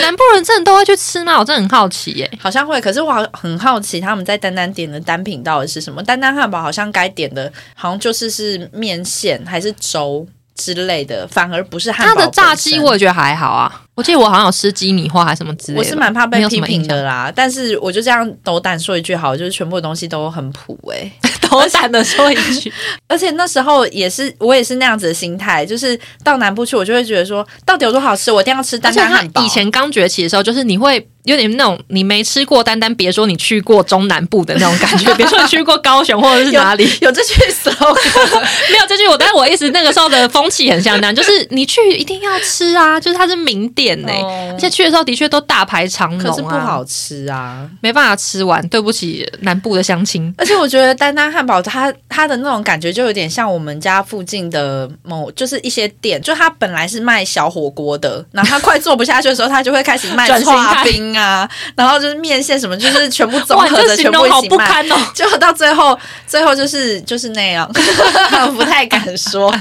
[0.00, 1.38] 南部人真的都会去吃吗？
[1.38, 6.02] 我真的很好奇耶、好像会，可是我好很好奇他们在丹丹点的单品到底是什么？
[6.02, 10.26] 丹丹汉堡好像该点的，好像就是是面线还是粥
[10.58, 15.80] 之类的，反而不是汉堡它的炸鸡我也觉得还好啊，我记得我好像有吃鸡米花还是什么之类的。
[15.80, 21.10] 我是蛮怕被批评的啦，但是我就这样斗胆说一句好，就是全部的东西都很普哎、
[21.50, 22.72] 斗胆的说一句，
[23.08, 29.42] 而且那时候也是我也是那样子的心态，就是到南部去，我就会觉得说，到底有多好吃，我一定要吃而且它单单汉堡。
[29.42, 38.40] 以前刚崛起的时候，就是你会有点那种你没吃过，单单别说你去过中南部的那种感觉，别说你去过高雄或者是哪里， 有这句 slogan，
[38.70, 47.68] 没有这句我，但是我意思那个时候的风气很像那样，就是你去一定要吃啊，就是它是名店呢、哦而且去的时候的确都大排长龙、啊，可是不好吃啊。
[47.80, 50.34] 没办法吃完，对不起南部的乡亲。
[50.36, 64.56] 而且我觉得丹丹汉堡它它的那种感觉就有点像我们家附近的某就是一些店，就它本来是卖小火锅的，然后它快做不下去的时候，它就会开始卖刨冰啊，然后就是面线什么，就是全部综合 的全部这形容好一起卖。
[64.56, 64.96] 不堪哦！
[65.14, 67.70] 就到最后，最后就是就是那样，
[68.56, 69.54] 不太敢说，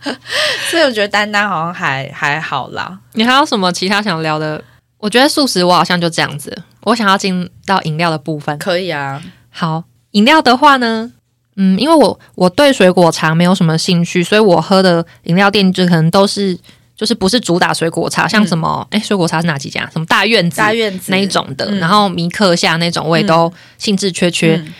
[0.70, 2.98] 所以我觉得丹丹好像还还好啦。
[3.16, 4.62] 你还有什么其他想聊的？
[4.98, 6.62] 我觉得素食我好像就这样子。
[6.82, 8.56] 我想要进到饮料的部分。
[8.58, 11.12] 可以啊，好，饮料的话呢，
[11.56, 16.58] 嗯，因为我我对水果茶没有什么兴趣，所以我喝的饮料店就可能都是
[16.96, 19.88] 就是不是主打水果茶，像什么哎、水果茶是哪几家？
[19.92, 24.56] 什么大院子、大院子那一种的，嗯然后米克夏那种，我也都兴致缺缺。
[24.56, 24.72] 嗯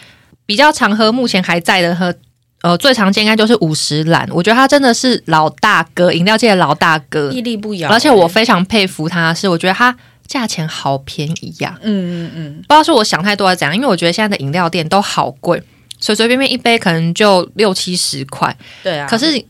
[0.47, 2.14] 比较常喝，目前还在的喝。
[2.65, 9.95] 呃，最常见应该就是五十岚，我觉得他真的是老大哥，饮料界的老大哥，屹立不摇、而且我非常佩服他的是，我觉得他
[10.27, 15.62] 价钱好便宜呀、嗯嗯嗯，不知道是我想太多还是怎样，因为我觉得现在的饮料店都好贵，
[16.01, 18.57] 随随便便一杯可能就六七十块。
[18.83, 19.07] 对啊。
[19.07, 19.45] 可是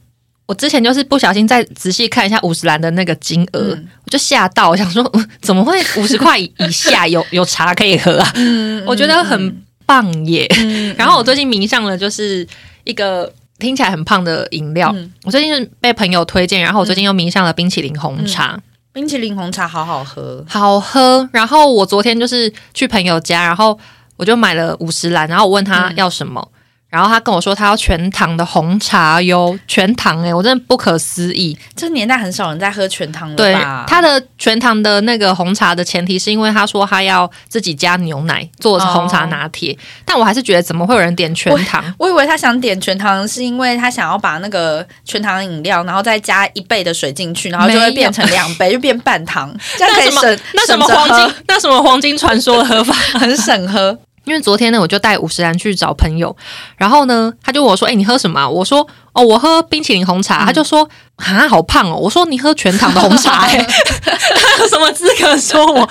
[0.47, 8.33] 我之前就是不小心再仔细看一下五十岚的那个金额，嗯我就吓到，我想说呃 怎么会五十块以以下有有茶可以喝啊？
[8.35, 10.47] 嗯我觉得很棒耶。
[10.59, 12.45] 嗯然后我最近迷上了就是
[12.85, 13.33] 一个。
[13.57, 18.61] 听起来很胖的饮料，嗯我最近是被朋友推荐，然后我最近又迷上了冰淇淋红茶。
[18.93, 21.27] 冰淇淋红茶好好喝，好喝。
[21.33, 23.79] 然后我昨天就是去朋友家，然后
[24.17, 26.47] 我就买了五十兰，然后我问他要什么，
[26.95, 31.59] 然后他跟我说他要全糖的红茶哟，全糖诶、我真的不可思议。
[31.75, 41.83] 这年代很少人在喝全糖了对吧？，他的全糖的那个红茶的前提是因为他说他要自己加牛奶做红茶拿铁，但我还是觉得怎么会有人点全糖？
[41.99, 52.95] 我以为他想点全糖，是因为他想要把那个全糖饮料，然后再加一倍的水进去，然后就会变成两杯， 就变半糖，这样可以那什么省那什么黄金那什么黄金传说的喝法？
[53.19, 53.99] 很省喝。
[54.25, 56.35] 因为昨天呢，我就带五十兰去找朋友，
[56.77, 60.45] 然后呢，他就问我说：“哎、你喝什么啊、我说：“哦，我喝冰淇淋红茶。
[60.45, 63.59] 他就说：“啊，好胖哦！”我说：“你喝全糖的红茶、欸，
[64.03, 65.73] 他 有什么资格说我？
[65.73, 65.87] 我说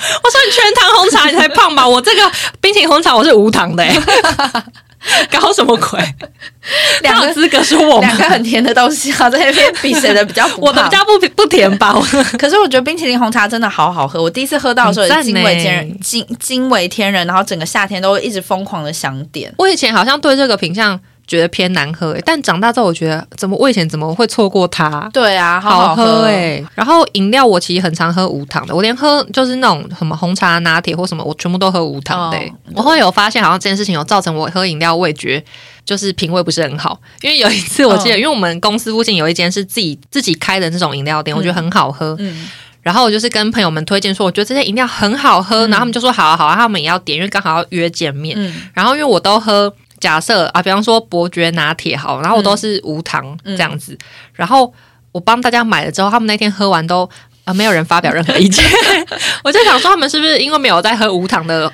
[0.45, 1.87] 你全糖红茶你才胖吧？
[1.87, 4.01] 我这个冰淇淋红茶我是无糖的、欸，
[5.31, 5.99] 搞什么鬼？
[7.03, 8.17] 两个资格说我们两？
[8.17, 11.93] 个很甜的东西啊，在那边比谁的比较 我的胖比较不不甜吧？
[12.39, 19.53] 可是我觉得冰淇淋红茶真的好好喝，我第一次喝到的时候也惊为天人，惊惊为天人，然后整个夏天都一直疯狂的想点。
[19.57, 25.09] 我以前好像对这个品相觉得偏难喝、欸，但长大之后我觉得，怎么我以前怎么会错过它？
[25.13, 26.05] 对啊，好好喝。
[26.05, 32.45] 喝哎、然后饮料我其实很常喝无糖的，我连喝就是那种什么红茶拿铁或什么，我全部都喝无糖的、欸。
[32.47, 32.73] 哦。
[32.75, 35.43] 我会有发现，好像这件事情有造成我喝饮料味觉
[35.85, 36.99] 就是品味不是很好。
[37.21, 42.15] 因为有一次我记得，嗯因为我们公司附近有一间是自己自己开的那种饮料店，我觉得很好喝。
[42.19, 42.47] 嗯，
[42.81, 48.35] 然后我就是跟朋友们推荐说，我觉得这些饮料很好喝，然后他们就说好啊好啊，他们也要点，因为刚好要约见面。
[48.37, 48.53] 嗯。
[48.73, 53.97] 然后因为我都喝，假设啊，比方说伯爵拿铁好，然后我都是无糖嗯这样子，
[54.33, 54.73] 然后
[55.13, 57.09] 我帮大家买了之后，他们那天喝完都。
[57.45, 58.63] 啊，没有人发表任何意见，
[59.43, 61.69] 我就想说他们是不是因为没有在喝无糖的，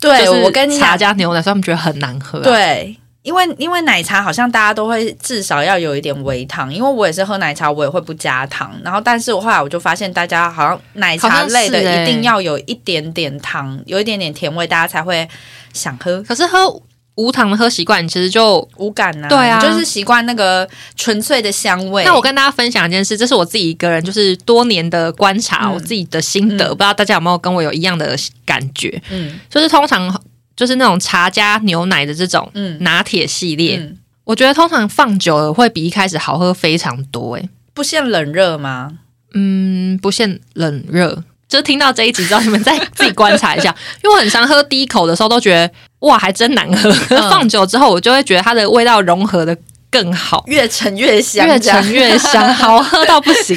[0.00, 2.98] 对，我跟你，茶加牛奶，所以他们觉得很难喝、啊。，对。
[3.22, 8.70] 因为因为奶茶好像大家都会至少要有一点微糖，因为我也是喝奶茶，我也会不加糖。
[8.82, 15.26] 然后，但是我后来我就发现，大家好像奶茶类的欸一定要有一点点糖，有一点点甜味，大家才会
[15.72, 16.20] 想喝。
[16.24, 16.58] 可是喝
[17.16, 22.04] 无糖的喝习惯，其实就无感呐、对啊就是习惯那个纯粹的香味。
[22.04, 29.00] 那我跟大家分享一件事，这是我自己一个人就是多年的观察，嗯我自己的心得，嗯不知道大家有没有跟我有一样的感觉？
[29.10, 30.22] 嗯就是通常
[30.56, 37.48] 就是那种茶加牛奶的这种嗯拿铁系列，嗯，我觉得通常放久了会比一开始好喝非常多、欸。
[37.72, 38.92] 不限冷热吗？
[39.34, 41.22] 嗯，不限冷热。
[41.46, 45.72] 就听到这一集之后，你们再自己观察一下， 因为我很常喝第一口的时候都觉得
[46.04, 46.90] 哇，还真难喝。
[47.10, 49.56] 嗯 放久之后，我就会觉得它的味道融合的
[49.94, 53.56] 更好，越沉越香，越这样陈越香， 好喝到不行。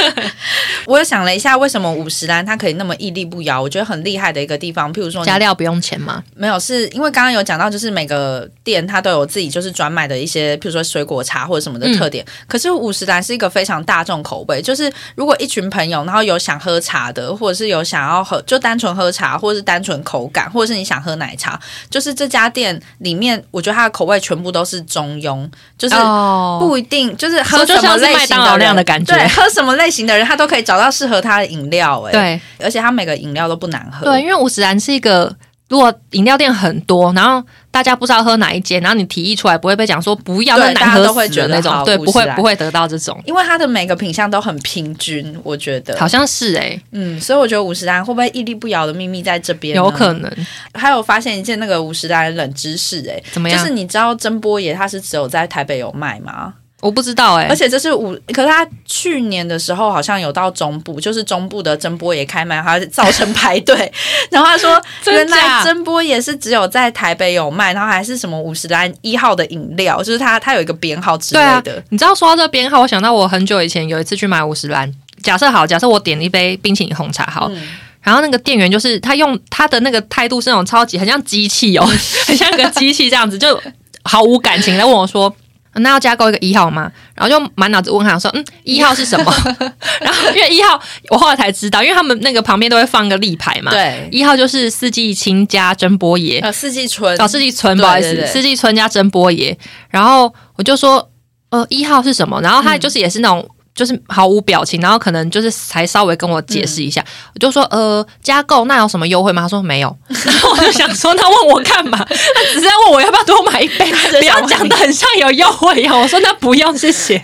[0.86, 3.60] 我又想了一下，为什么五十岚它可以那么屹立不摇？
[3.60, 6.24] 我觉得很厉害的一个地方，譬如说加料不用钱吗？
[6.34, 12.24] 没有，是因为刚刚有讲到，就是每个店它都有自己就是专卖的一些，譬如说水果茶或者什么的特点。
[12.48, 25.49] 可是五十岚是一个非常大众口味，就是如果一群朋友，然后有想喝茶的，或者是有想要喝就单纯喝茶，或者是单纯口感，或者是你想喝奶茶，就是这家店里面，我觉得它的口味全部都是中庸。
[25.50, 29.14] 种，就是哦，不一定就是喝什么类型的人的感觉。
[29.14, 32.40] 对，喝什么类型的人，他都可以找到适合他的饮料、哎，，对。
[32.62, 35.34] 而且他每个饮料都不难喝，对，因为五十岚是一个，
[35.70, 37.40] 如果饮料店很多，然后
[37.70, 49.76] 大家不知道喝哪一间，然后你提议出来，不会被讲说不要，对那难喝大家都会死了那种，对，不会不会得到这种，因为它的每个品相都很平均，我觉得，好像是哎、嗯，所以我觉得五十岚会不会屹立不摇的秘密在这边？
[49.76, 50.12] 有可。
[50.14, 50.28] 能
[50.74, 53.56] 还有发现一件那个五十岚冷知识、哎，怎么样？
[53.56, 56.54] 就是你知道真波爷他是只有在台北有卖吗？
[56.80, 63.92] 我不知道哎、而且这是五，可是他去年的时候好像有到中部，就是中部的真波也开卖，他造成排队。
[64.30, 71.82] 然后他说， 原来假真波也是只有在台北有卖，然后还是什么五十岚一号的饮料，就是它它有一个编号之类的。
[71.90, 74.90] 你知道说到这编号，我想到我很久以前有一次去买五十岚，
[75.22, 77.60] 假设好，假设我点了一杯冰淇淋红茶好，嗯
[78.02, 81.84] 然后那个店员就是他用他的那个态度是那种超级很像机器哦，
[82.26, 83.60] 很像个机器这样子，就
[84.04, 85.30] 毫无感情的问我说。
[85.74, 86.90] 那要加购一个一号吗？
[87.14, 89.32] 然后就满脑子问号，说嗯，一号是什么？
[90.00, 99.56] 然后因为一号我后来才知道，因为他们那个旁边都会放个立牌嘛。，对，一号就是四季青加真波爷，呃，四季春哦，四季春，不好意思，对对四季春加真波爷。
[99.88, 101.10] 然后我就说，
[101.50, 102.40] 呃，一号是什么？
[102.42, 103.48] 然后他就是也是那种。
[103.80, 107.02] 就是毫无表情，然后可能就是才稍微跟我解释一下，
[107.34, 109.40] 我就说呃加购那有什么优惠吗？
[109.40, 111.96] 他说没有， 然后我就想说他问我干嘛？
[111.96, 115.98] 他只是在问我要不要多买一杯， 不要讲的很像有优惠一样。
[115.98, 117.14] 我说那不用谢谢。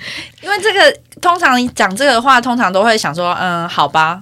[0.42, 4.20] 因为这个通常你讲这个的话，通常都会想说，嗯，好吧。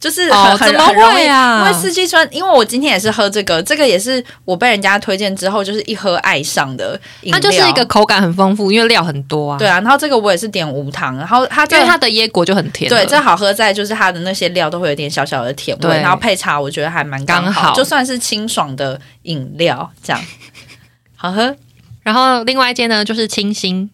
[0.00, 6.98] 就是很、哦怎么会啊因为四季春，因为我今天也是喝这个，这个也是我被人家推荐之后，就是一喝爱上的。
[7.30, 9.58] 它就是一个口感很丰富，因为料很多啊。
[9.58, 12.88] 对，啊，然后这个我也是点无糖，然后它这因为它的椰果就很甜。
[12.88, 20.24] 对这好喝在就是它的那些料都会有点小小的甜味，然后配茶我觉得还蛮刚刚好就算是清爽的饮料这样，
[21.16, 21.56] 好喝。
[22.04, 23.90] 然后另外一间呢就是清新，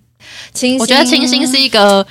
[0.52, 2.06] 清我觉得清新是一个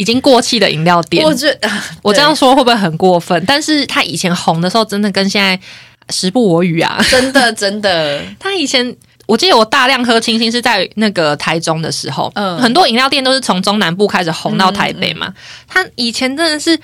[0.00, 1.22] 已经过气的饮料店。
[1.22, 1.70] 我觉得
[2.00, 3.44] 我这样说会不会很过分？
[3.46, 5.60] 但是他以前红的时候，真的跟现在
[6.08, 6.98] 时不我与啊。
[7.10, 8.96] 真的 真的，他以前
[9.26, 15.34] 我记得我大量喝清新是在那个台中的时候，嗯很多饮料店都是从中南部开始红到台北嘛。
[15.68, 16.80] 他以前真的是。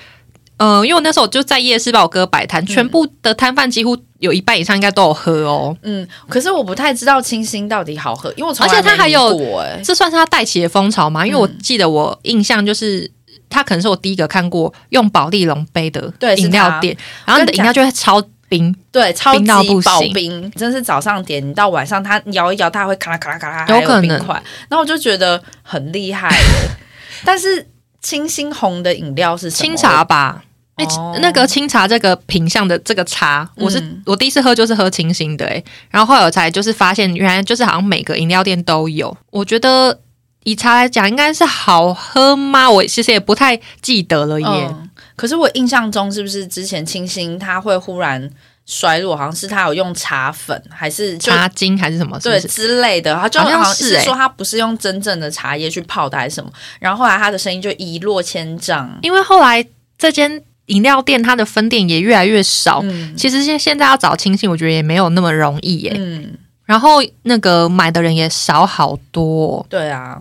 [0.59, 5.77] 呃，因为我那时候我就在夜市把我哥摆摊，全部的摊贩几乎有一半以上应该都有喝哦。
[5.83, 9.39] 嗯，可是我不太知道清新到底好喝，因为我从而且来没它还有
[9.85, 11.27] 这算是它带起的风潮吗？
[11.27, 13.11] 因为我嗯记得我印象就是。
[13.49, 16.95] 他可能是我第一个看过用保丽龙杯的对饮料店，
[17.25, 24.35] 然后你的饮料就会超冰，对，超级冰到不行保冰，真是早上点，你到晚上它摇一摇，它还会咔啦咔啦咔啦，有还可能冰块，
[24.69, 26.29] 然后我就觉得很厉害。
[27.25, 27.65] 但是
[28.03, 30.43] 清新红的饮料是清茶吧。
[30.79, 39.17] 因为哦那个清茶这个品相的这个茶，我是、嗯我第一次喝就是喝清新的诶、然后后来我才就是发现原来就是好像每个饮料店都有。
[39.31, 39.99] 我觉得
[40.45, 42.71] 以茶来讲，应该是好喝吗？
[42.71, 44.47] 我其实也不太记得了耶。
[44.47, 48.31] 嗯，可是我印象中是不是之前清新它会忽然
[48.67, 49.17] 衰落？
[49.17, 52.21] 好像是它有用茶粉还是就茶精还是什么？
[52.21, 52.41] 是对？
[52.43, 58.97] 之类的，它就好好像是说它不是用真正的茶叶去泡的还是什么，然后后来它的声音就一落千丈。
[59.03, 59.67] 因为后来
[59.99, 62.81] 这间饮料店它的分店也越来越少。
[62.83, 65.93] 嗯其实现现在要找清新，我觉得也没有那么容易耶。
[65.97, 70.21] 嗯，然后那个买的人也少好多哦、对啊，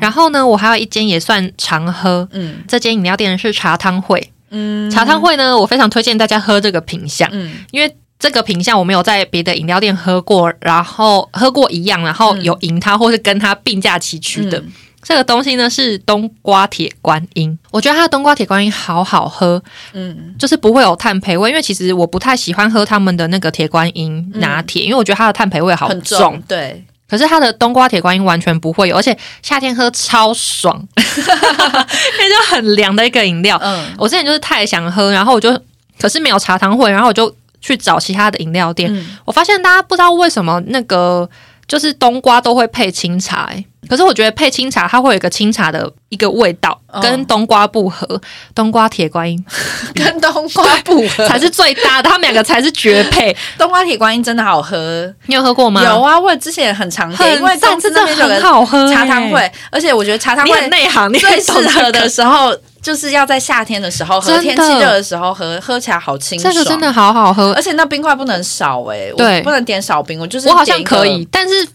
[0.00, 4.32] 然后呢，我还有一间也算常喝，嗯这间饮料店是茶汤会。
[4.50, 14.58] 嗯，茶汤会呢，我非常推荐大家喝这个品相，嗯因为这个品相我没有在别的饮料店喝过，然后喝过一样，然后有赢它或是跟它并驾齐驱的。
[14.58, 14.72] 嗯
[15.02, 19.62] 这个东西呢是冬瓜铁观音，我觉得它的冬瓜铁观音好好喝，
[19.94, 21.48] 嗯就是不会有碳培味。
[21.48, 26.18] 因为其实我不太喜欢喝他们的那个铁观音拿铁，因为我觉得它的碳培味好很重。
[26.18, 33.58] 重，对，可是它的冬瓜铁观音完全不会有，而且夏天喝超爽， 因为就很凉的一个饮料。
[33.62, 35.58] 嗯我之前就是太想喝，然后我就
[35.98, 38.94] 可是没有茶汤会，然后我就去找其他的饮料店。
[38.94, 41.28] 嗯我发现大家不知道为什么那个
[41.66, 48.20] 就是冬瓜都会配清茶、欸，可是我觉得配清茶它会有一个清茶的一个味道，哦跟冬瓜不合。
[48.54, 49.44] 冬瓜铁观音
[49.94, 53.36] 跟冬瓜不合， 才是最搭的，他们两个才是绝配。
[53.58, 55.12] 冬瓜铁观音真的好喝。
[55.26, 55.82] 你有喝过吗？
[55.82, 58.94] 有啊，我之前也很常点，因为很赞，公司真的很那边就有个好喝、欸。
[58.94, 66.52] 茶汤会，而且我觉得茶汤你很会内行，你最适合的这个时候就是要在夏天的时候喝，真的天气热的时候喝，喝起来好清爽。
[66.52, 67.62] 这个真的好好喝而。
[67.62, 71.66] 且那冰块不能少哎、对不能点少冰，我就是我好点一个像可以，但是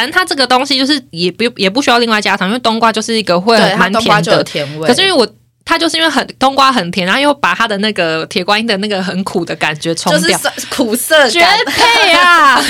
[0.00, 4.70] 反正它这个东西就是也不也不需要另外加糖，因为冬瓜就是一个会对，它蛮冬瓜就有甜的。
[4.70, 4.88] 甜味。
[4.88, 5.28] 可是因为我
[5.70, 11.56] 它就是因为很冬瓜很甜，然后又把它的那个铁观音的那个很苦的感觉冲掉，就是苦涩绝感。
[11.64, 12.60] 配啊！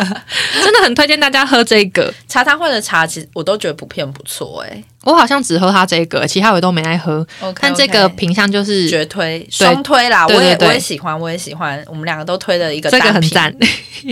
[0.64, 2.10] 真的很推荐大家喝这个。
[2.26, 7.26] 茶汤会的茶，其实我都觉得普遍不错哎、我好像只喝它这个，其他我都没爱喝。
[7.40, 13.06] OK，但这个品相就是绝推双推啦，我也我也喜欢，我也喜欢，我们两个都推了一个单品。
[13.06, 13.54] 这个很赞，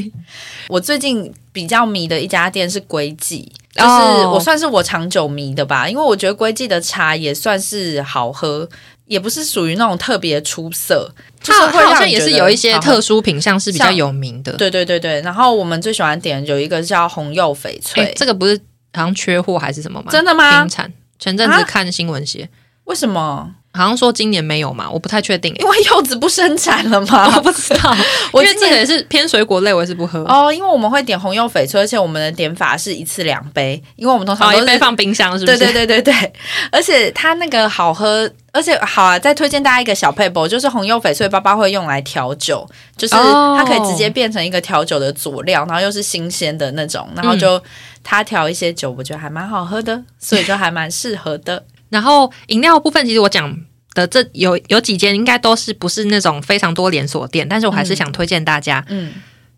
[0.68, 8.68] 我最近比较迷的一家店是龟记，就是哦我算是我长久迷的吧，因为我觉得龟记的茶也算是好喝，
[9.06, 11.12] 也不是属于那种特别出色，
[11.42, 14.52] 就是它它好像也是有一些特殊品相是比较有名的。
[14.52, 18.56] 对对对对，然后我们最喜欢点有一个叫红柚翡翠，诶这个不是
[18.92, 20.06] 好像缺货还是什么吗？
[20.10, 20.68] 真的吗停？
[20.68, 20.92] 产。
[21.18, 22.48] 前阵子啊看新闻写，
[22.84, 23.54] 为什么？
[23.76, 26.98] 好像说今年没有嘛，我不太确定、诶因为柚子不生产了
[27.34, 27.40] 我？
[27.42, 27.92] 不知道，
[28.34, 30.20] 因为这个也是偏水果类，我也是不喝。
[30.28, 35.58] 哦，因为我们会点红柚翡翠，而且我们的点法是一次两杯，因为我们通常一杯放冰箱是不是？
[35.58, 36.32] 对对对对对，
[36.70, 39.18] 而且它那个好喝，而且好啊！
[39.18, 42.64] 再推荐大家一个小配博，就是红柚翡翠爸爸会用来调酒，
[42.96, 47.60] 就是哦它可以直接变成一个调酒的佐料，然后又是新鲜的那种，然后就
[48.04, 51.64] 它调一些酒，我觉得还蛮好喝的，所以就还蛮适合的。
[51.94, 53.56] 然后饮料部分，其实我讲
[53.94, 58.84] 的这有有几间应该都是不是那种非常多连锁店，但是我还是想推荐大家。
[58.88, 59.12] 嗯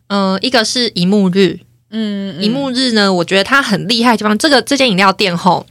[0.09, 1.59] 嗯、一个是一幕日，
[1.91, 5.67] 嗯，一幕日呢，我觉得它很厉害的地方，这个这间饮料店后。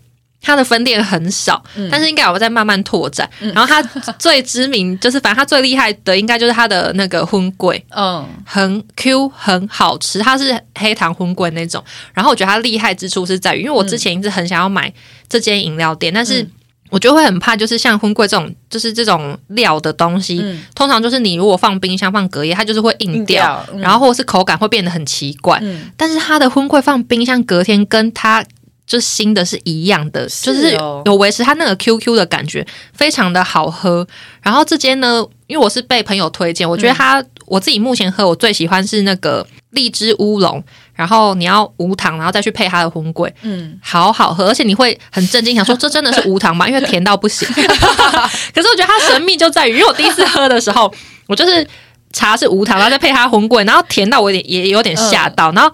[0.46, 3.28] 它的分店很少，嗯但是应该有在慢慢拓展。
[3.40, 3.82] 然后它
[4.20, 11.84] 最知名就是，反正它最厉害的应该就是它的那个荤桂，嗯很 Q 很好吃，它是黑糖荤桂那种。
[12.14, 14.94] 然后我觉得它厉害之处是在于，因为我之前一直很想要买
[15.28, 16.52] 这间饮料店，但是嗯
[16.92, 25.58] 我就会很怕，就是像荤桂这种，就是这种料的东西，嗯，通常就是你如果放冰箱放隔夜，它就是会硬掉，掉，嗯然后或者是口感会变得很奇怪。
[25.64, 28.46] 嗯但是它的荤桂放冰箱隔天跟它。
[28.88, 34.08] 就新的是一样的，是就是哦有维持它那个 QQ 的感觉，非常的好喝。
[34.42, 40.64] 然后这间呢，因为我是被朋友推荐，我觉得它、我自己目前喝我最喜欢是那个荔枝乌龙，
[40.94, 46.68] 然后你要无糖，然后再去配它的荤桂，嗯，好好喝，而且你会很震惊，想说这真的是无糖吗？
[46.70, 47.48] 因为甜到不行。
[47.54, 50.94] 可是我觉得它神秘就在于，因为我第一次喝的时候，
[51.26, 51.68] 我就是
[52.14, 55.74] 茶是无糖，然后再配它荤桂，然后甜到我有点也有点吓到，然后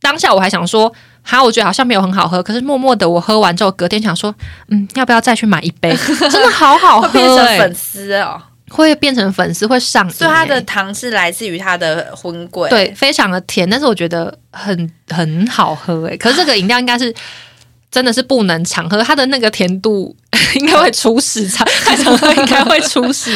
[0.00, 0.94] 当下我还想说。
[1.24, 4.32] 哈，我觉得好像没有很好喝，可是默默的我喝完之后，隔天想说，
[4.68, 5.96] 嗯，要不要再去买一杯？
[6.30, 16.16] 真的好好喝、会变成欸，粉丝哦，会变成粉丝，会上瘾、所以它的欸糖是来自于它的荤桂，对，非常的甜，但是我觉得很很好喝诶。
[16.16, 17.12] 可是这个饮料应该是
[17.90, 20.14] 真的是不能常喝，它的那个甜度
[20.56, 23.34] 应该会出事，常太常喝应该会出事。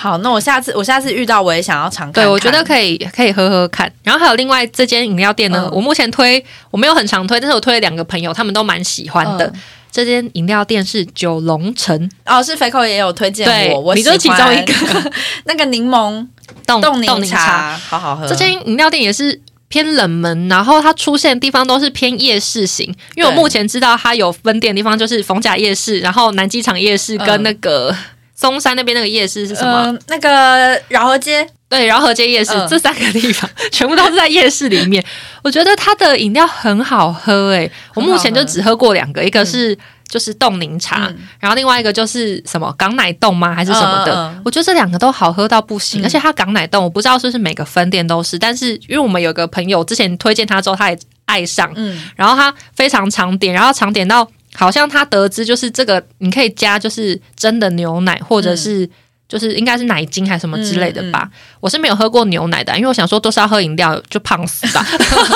[0.00, 3.92] 好，那我下次我下次遇到我也想要尝看对，我觉得可以可以喝喝看。
[4.02, 9.46] 然后还有另外这间饮料店呢，嗯我目前推我没有很常推，但是我推了两个朋友，他们都蛮喜欢的。
[9.46, 9.60] 嗯
[9.92, 14.72] 这间饮料店是九龙城，哦，是肥口也有推荐对我，我你就是其中一个
[15.46, 16.24] 那个柠檬
[16.64, 17.76] 冻冻柠柠茶。
[17.88, 18.24] 好好喝。
[18.24, 22.86] 这间饮料店也是偏冷门，然后它出现的地方都是偏夜市型。
[23.16, 27.92] 因为我目前知道它有分店的地方就是逢甲夜市，然后南机场夜市跟嗯那个
[28.40, 29.84] 松山那边那个夜市是什么？
[29.86, 35.04] 嗯，那个饶河街，对，饶河街夜市、嗯这三个地方全部都是在夜市里面。
[35.44, 39.76] 我觉得它的饮料很好喝诶、我目前就只喝过两个，一个是。
[40.10, 43.54] 就是冻柠茶，嗯然后另外一个就是什么港奶冻吗？
[43.54, 44.34] 还是什么的？
[44.44, 58.88] 我觉得这两个都好喝到不行，嗯而且它港奶冻我不知道是不是每个分店都是，但是因为我们有个朋友之前推荐他之后，他也爱上，嗯然后他非常常点，然后常点到好像他得知就是这个你可以加就是真的牛奶或者是。
[59.30, 61.30] 就是应该是奶精还是什么之类的吧，嗯
[61.60, 64.84] 我是没有喝过牛奶的，因为我想说都是要喝饮料就胖死吧，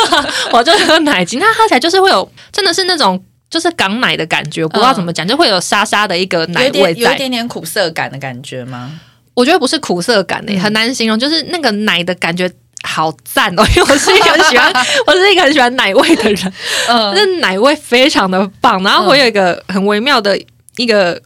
[0.50, 8.98] 我就喝奶精，它喝起来就是会有真的是那种就是港奶的感觉，我不知道怎么讲，就会有沙沙的一个奶味在，有一点点苦涩感的感觉吗？
[9.32, 10.60] 我觉得不是苦涩感诶、嗯。
[10.60, 12.50] 很难形容，就是那个奶的感觉
[12.86, 14.72] 好赞哦，因为我是一个很喜欢，
[15.06, 16.52] 我是一个很喜欢奶味的人，
[16.88, 18.80] 嗯 那奶味非常的棒。
[18.82, 20.38] 然后我有一个很微妙的
[20.76, 21.20] 一个，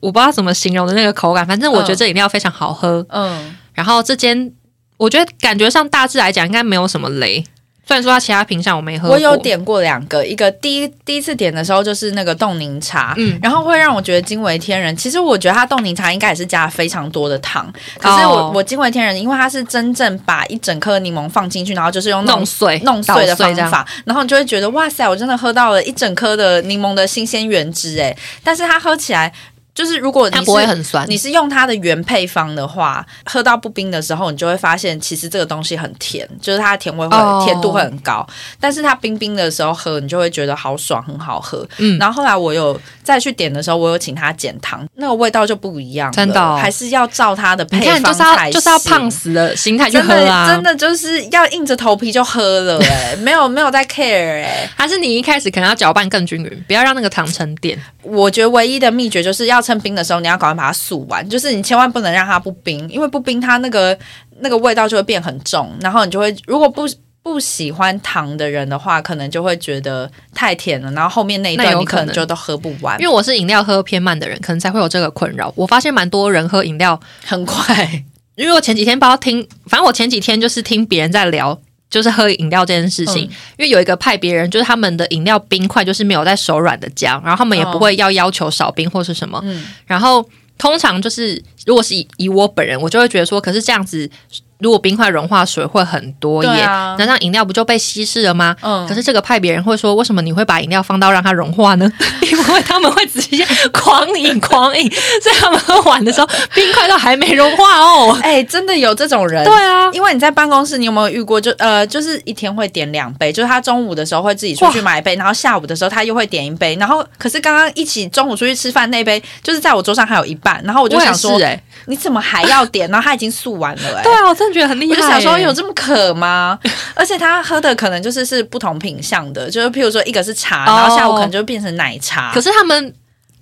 [0.00, 3.06] 我不知道怎么形容的那个口感，反正我觉得这饮料非常好喝。
[3.10, 4.52] 嗯，然后这间
[4.96, 7.44] 我觉得感觉上大致来讲应该没有什么雷，
[7.86, 14.94] 虽然说它其他品相我没喝过，我有点过两个，一个第一第一次点的时候就是那个冻柠茶，嗯然后会让我觉得惊为天人。
[14.96, 28.16] 其实我觉得它冻柠茶应该也是加了非常多的糖，可是我、哦我惊为天人，因为它是真正把一整颗柠檬放进去，然后就是用弄碎弄碎的方法，然后你就会觉得哇塞，我真的喝到了一整颗的柠檬的新鲜原汁哎！
[28.42, 29.32] 但是它喝起来
[29.76, 31.06] 就是如果你不会很酸。
[31.06, 38.26] 你是用它的原配方的话，喝到不冰的时候，你就会发现其实这个东西很甜，就是它的甜味会、哦甜度会很高。
[38.58, 41.68] 但是它冰冰的时候喝，你就会觉得好爽，很好喝。
[41.76, 50.48] 嗯然后后来我有再去点的时候，我有请他减糖，那个味道就不一样了，真的哦还是要照他的配方就是要就是要胖死的心态去真的喝啊！
[50.52, 57.80] 真的就是要硬着头皮就喝了、哎， 没有没有在 care 哎、还是你一开始可能要搅拌更均匀，不要让那个糖沉淀。
[58.02, 63.96] 我觉得唯一的秘诀就是要趁冰的时候，你要赶快把它速完，就是你千万不能让它不冰，因为不冰它那个
[64.40, 66.88] 那个味道就会变很重，然后你就会如果不
[67.26, 75.52] 不喜欢糖的人的话，可能就会觉得太甜了，然后后面那一段你可能就都喝不完因，为我是饮料喝偏慢的人，可能才会有这个困扰。
[75.56, 78.04] 我发现蛮多人喝饮料，很快。
[78.36, 81.60] 因为我前几天不知道听，反正我前几天就是听别人在聊。
[81.88, 94.10] 就是喝饮料这件事情，嗯因为有一个派别人，就是他们的饮料冰块就是没有在手软的加，然后他们也不会要要求少冰或是什么，嗯然后通常就是如果是以以我本人，我就会觉得说，可是这样子，
[94.58, 96.64] 如果冰块融化水会很多耶，
[96.98, 98.56] 那这样饮料不就被稀释了吗？
[98.62, 101.90] 嗯可是这个派别人会说，为什么你会把饮料放到让它融化呢？
[102.22, 104.90] 因为他们会直接狂饮狂饮，
[105.22, 108.18] 所以他们喝完的时候，冰块都还没融化哦。
[108.22, 109.44] 哎、真的有这种人。
[109.44, 111.50] 对啊，因为你在办公室，你有没有遇过就？
[111.58, 122.90] 呃，就是一天会点两杯，就是他中午的时候会自己出去买一杯，然后下午的时候他又会点一杯，然后可是刚刚一起中午出去吃饭那杯，就是在我桌上还有一半，然后我就想说，是哎、你怎么还要点？
[122.90, 126.58] 然后他已经素完了、哎，对啊，我真的觉得很厉害、我就想说，有哎这么渴吗？
[126.96, 132.32] 而且他喝的可能就是是不同品相的，就是譬如说一个是茶，哦然后下午可能就变成奶茶。
[132.32, 132.94] 可是他们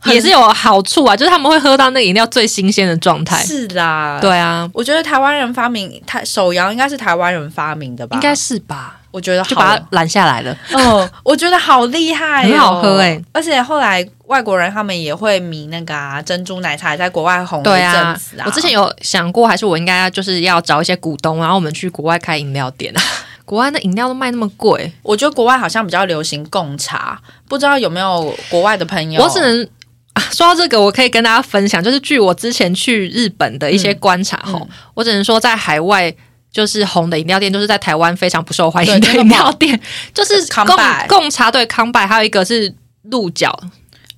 [0.04, 3.42] 也是有好处啊，就是他们会喝到那个饮料最新鲜的状态。
[3.42, 8.14] 是啦，对啊，我觉得台湾人发明台手摇应该是台湾人发明的吧？
[8.14, 10.56] 应该是吧，我觉得好就把它拦下来了。
[10.72, 18.42] 哦，我觉得好厉害、哦，很好喝欸而且后来外国人他们也会迷那个啊珍珠奶茶，在国外红了一对啊阵子啊。
[18.44, 23.00] 我之前有想过，还是我应该就是要找一些股东，然后我们去国外开饮料店啊。
[23.46, 29.22] 国外的饮料都卖那么贵，我觉得国外好像比较流行贡茶，不知道有没有国外的朋友？
[29.22, 29.68] 我只能。
[30.14, 36.14] 啊说到这个，我可以跟大家分享，就是据我之前去日本的一些观察后，嗯我只能说在海外
[36.54, 39.78] 就是红的饮料店，就是在台湾非常不受欢迎的饮料店，
[40.14, 41.04] 就是贡 康拜。
[41.08, 42.72] 贡茶对康拜，还有一个是
[43.10, 43.52] 鹿角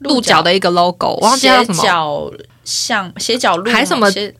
[0.00, 0.42] 鹿角。
[0.42, 2.32] 的一个 logo，我忘记它叫什么，斜角
[2.62, 3.72] 像斜角路吗？
[3.72, 4.34] 还什么是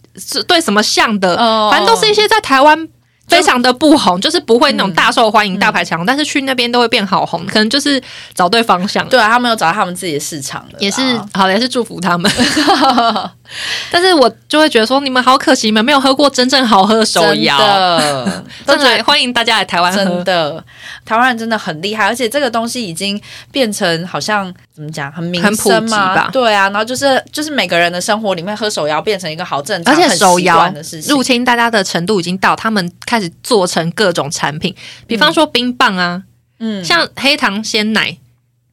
[0.47, 1.71] 对什么像的，哦。
[1.73, 2.87] 反正都是一些在台湾
[3.29, 8.01] 非常的不红，就是不会那种大受欢迎、嗯大排场，但是去那边都会变好红，可能就是
[8.35, 9.09] 找对方向。
[9.09, 11.01] 对啊，他们有找到他们自己的市场了，也是
[11.33, 12.31] 好的，也是祝福他们。
[13.93, 17.59] 但是我就会觉得说，你们好可惜，你们没有喝过真正好喝的手摇。
[17.59, 18.45] 真的。
[18.67, 19.05] 真的。
[19.05, 20.25] 欢迎大家来台湾真。
[20.25, 20.65] 的，
[21.05, 23.21] 台湾人真的很厉害，而且这个东西已经
[23.53, 26.31] 变成好像怎么讲，很民很普及生嘛，吧。
[26.33, 31.15] 对啊，然后就是就是每个人的生活里面喝手摇变成一个好正常，而且很习手摇的事情。
[31.15, 31.23] 入。
[31.27, 34.73] 侵大家的程度已经到，他们开始做成各种产品，
[35.09, 36.23] 比方说冰棒啊，
[36.61, 38.17] 嗯，像黑糖鲜奶，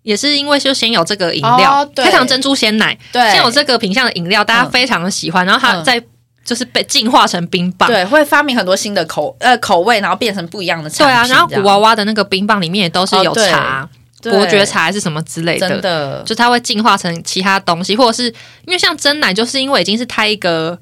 [0.03, 5.83] 也是因为就先有这个饮料，黑糖珍珠鲜奶，对，先有这个品相的饮料，大家嗯非常的喜欢，然后它嗯。
[5.83, 6.01] 再
[6.45, 7.89] 就是被进化成冰棒。
[7.89, 11.07] 对会发明很多新的口呃口味，然后变成不一样的产品。
[11.07, 13.87] 对啊，然后古娃娃的那个冰棒里面也都是有茶、
[14.21, 14.29] 对。
[14.29, 16.23] 伯爵茶还是什么之类真的，的。
[16.25, 18.25] 就它会进化成其他东西，或者是
[18.65, 20.77] 因为像真奶，就是因为已经是它一个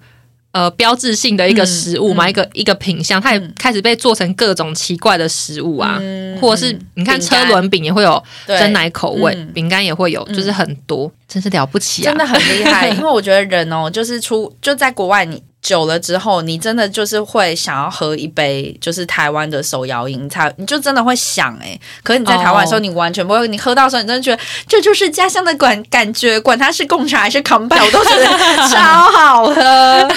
[0.52, 2.30] 呃标志性的一个食物嘛，嗯。
[2.30, 3.54] 一个一个品相，它也嗯。
[3.58, 6.80] 开始被做成各种奇怪的食物啊，嗯或者是嗯。
[6.96, 8.58] 你看车轮饼也会有对。
[8.60, 12.12] 真奶口味嗯，饼干也会有，就是很多，真是了不起啊！
[12.12, 15.42] 真的很厉害，因为我觉得人哦，就是出就在国外你。
[15.62, 28.26] 久了之后，你真的就是会想要喝一杯就是台湾的手摇饮，你才你就真的会想哎、可是你在台湾的时候，哦你完全不会，你喝到的时候，你真的觉得这就是家乡的感感觉，管它是贡茶还是康拜，我都觉得
[28.70, 28.78] 超
[29.12, 30.08] 好喝，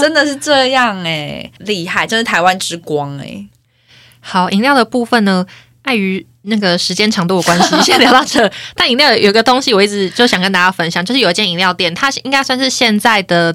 [0.00, 3.44] 真的是这样哎、厉害，真是台湾之光哎、
[4.20, 5.44] 好，饮料的部分呢，
[5.82, 8.50] 碍于那个时间长度的关系，先聊到这。
[8.74, 13.52] 但饮料有一个东西，我一直就想跟大家分享，就是有一间饮料店，它应该算是现在的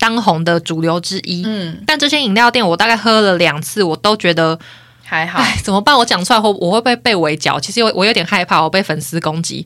[0.00, 1.44] 当红的主流之一。
[1.46, 4.58] 嗯，但这间饮料店我大概喝了两次，我都觉得，
[5.04, 5.96] 还好，哎，怎么办？
[5.96, 7.60] 我讲出来后我会不会被围剿？
[7.60, 9.64] 其实我我有点害怕，我被粉丝攻击。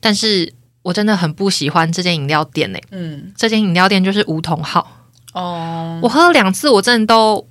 [0.00, 0.52] 但是
[0.82, 4.86] 我真的很不喜欢这间饮料店呢、嗯，这间饮料店就是梧桐号，
[5.32, 7.46] 哦，我喝了两次，我真的都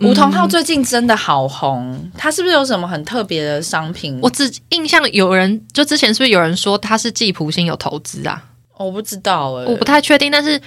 [0.00, 4.18] 梧桐号最近真的好红，它是不是有什么很特别的商品？
[4.22, 8.42] 我只印象有人就之前是不是有人说他是季普星有投资啊？
[8.76, 10.60] 我不知道哎、我不太确定，但是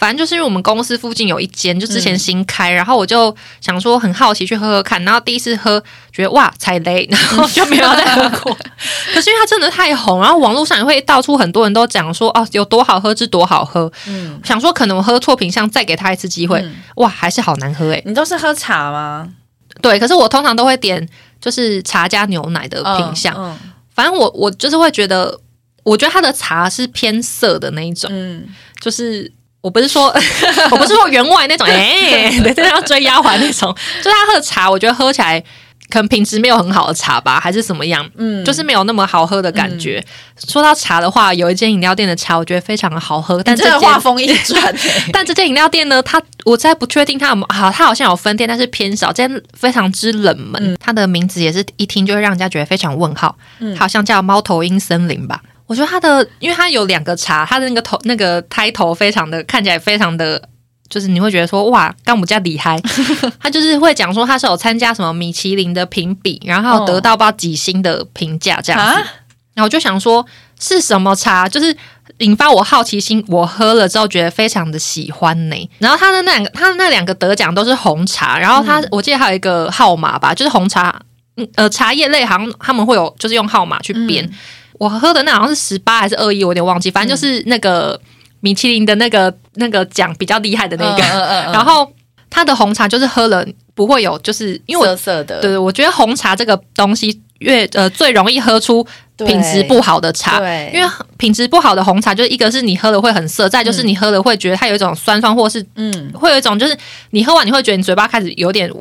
[0.00, 5.78] 反正就是因为我们公司附近有一间，就之前新开，然后我就想说很好奇去喝喝看，然后第一次喝
[6.10, 8.54] 觉得哇踩雷， 然后就没有再喝过。
[8.54, 8.64] 可
[9.12, 18.02] 可是因为它真的太红，然后网络上也会到处很多人都讲说哦有多好喝之多好喝，嗯，想说可能我喝错品相，再给他一次机会，嗯哇，还是好难喝诶。
[18.06, 19.28] 你都是喝茶吗？
[19.82, 21.06] 对，可是我通常都会点
[21.42, 23.54] 就是茶加牛奶的品相，嗯
[23.94, 25.38] 反正我我就是会觉得，
[25.82, 28.46] 我觉得它的茶是偏涩的那一种，嗯，
[28.80, 29.30] 就是。
[29.60, 30.06] 我不是说，
[30.70, 33.74] 我不是说员外那种，哎、 对，对，要追丫鬟那种。
[34.02, 35.38] 就他喝的茶，我觉得喝起来
[35.90, 40.02] 可能品质没有很好的茶吧，还是怎么样，嗯就是没有那么好喝的感觉。
[40.48, 50.74] 说到茶的话，有一间饮料店的茶，我觉得非常的好喝，但这个这间话锋一转、 欸，但这间饮料店呢，它我实在不确定它有好，它好像有分店，但是偏少，这间非常之冷门。
[50.80, 55.42] 它的名字也是一听就会让人家觉得非常问号，嗯好像叫猫头鹰森林吧。
[55.70, 60.42] 我觉得它的，因为它有两个茶，它的那个头那个胎头非常的看起来非常的。
[60.88, 62.76] 就是你会觉得说哇，干我家厉害，
[63.38, 69.00] 他就是会讲说他是有参加什么米其林的评比，然后得到不知道几星的评价这样子。
[69.00, 69.06] 啊
[69.54, 70.26] 然后我就想说
[70.58, 71.76] 是什么茶，就是
[72.18, 73.24] 引发我好奇心。
[73.28, 75.70] 我喝了之后觉得非常的喜欢呢。
[75.78, 81.00] 然后他的那两个，他的那两个得奖都是红茶，然后他、我记得还有一个号码吧，就是红茶，
[81.36, 84.28] 嗯呃，茶叶类好像他们会有就是用号码去编。
[84.80, 88.00] 我喝的那好像是十八还是二一，我有点忘记，反正就是那个
[88.40, 91.02] 米其林的那个那个奖比较厉害的那个。
[91.02, 91.86] 嗯嗯嗯然后
[92.30, 98.82] 它的红茶就是喝了不会有，就是因为我涩涩的，对，我觉得红茶这个东西越呃最容易喝出
[99.18, 106.74] 品质不好的茶，对，因为品质不好的红茶，就是一个是你喝了会很涩，再就是你喝了会觉得它有一种酸酸，或是嗯会有一种就是
[107.10, 108.72] 你喝完你会觉得你嘴巴开始有点。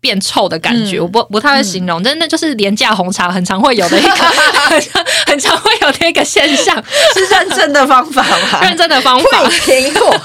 [0.00, 6.82] 变臭的感觉，嗯我不不太会形容，但是那就是廉价红茶很常会有的一个，很 常很常会有的一个现象，
[7.14, 8.22] 是认真的方法
[8.52, 8.60] 吗？
[8.62, 9.44] 认真的方法。
[9.44, 10.10] 会听过，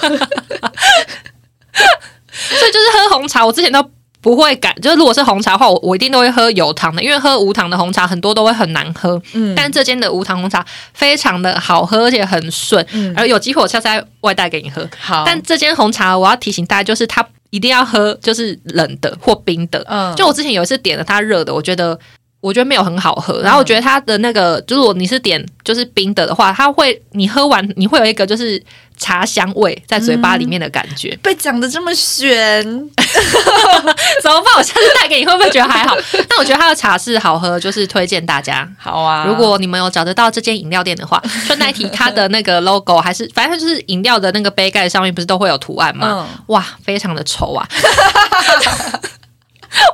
[2.33, 3.83] 所以就是喝红茶，我之前都
[4.21, 9.21] 不会改，就是如果是红茶的话，我我一定都会喝有糖的，因为喝无糖的红茶很多都会很难喝。
[9.33, 12.85] 嗯但这间的无糖红茶非常的好喝，而且很顺。
[12.91, 14.87] 嗯而有机会我下次再外带给你喝。
[14.99, 19.85] 好，但这间红茶我要提醒大家，就是它一定要喝就是冷的或冰的。
[19.87, 21.99] 嗯就我之前有一次点了它热的，我觉得。
[22.43, 28.61] 我觉得没有很好喝，然后我觉得它的那个，如果你是点就是冰的的话，它会你喝完你会有一个就是
[29.03, 34.55] 茶香味在嘴巴里面的感觉，被讲的这么悬， 怎么办？
[34.55, 35.93] 我下次带给你，会不会觉得还好？
[36.29, 38.65] 但我觉得它的茶是好喝，就是推荐大家。
[38.79, 46.07] 好啊，如果你们有找得到这间饮料店的话，顺带提它的那个 logo，还是反正就是饮料的那个杯盖上面不是都会有图案吗？
[46.09, 47.67] 嗯哇，非常的丑啊！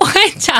[0.01, 0.55] 我跟你讲，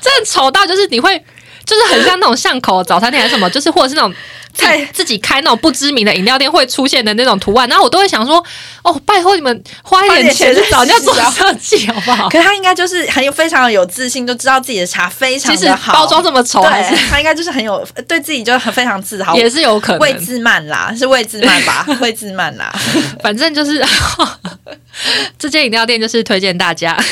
[0.00, 1.22] 真的丑到就是你会，
[1.64, 4.12] 就是很像那种巷口的早餐店还是什么，就是或者是那种
[4.52, 8.44] 自自己开那种不知名的饮料店会出现的那种图案，然后我都会想说，
[8.82, 12.28] 哦，拜托你们花一点钱去找人家做在设计好不好？
[12.28, 20.22] 可是他应该就是很有非常有自信，就知道自己的茶非常其实的好，包装这么丑，还对是他应该就是很有对自己就很非常自豪，也是有可魏能。
[20.22, 21.86] 自慢啦，是魏自慢吧？
[22.00, 22.72] 魏自慢啦，
[23.22, 23.84] 反正就是
[25.38, 26.96] 这间饮料店就是推荐大家。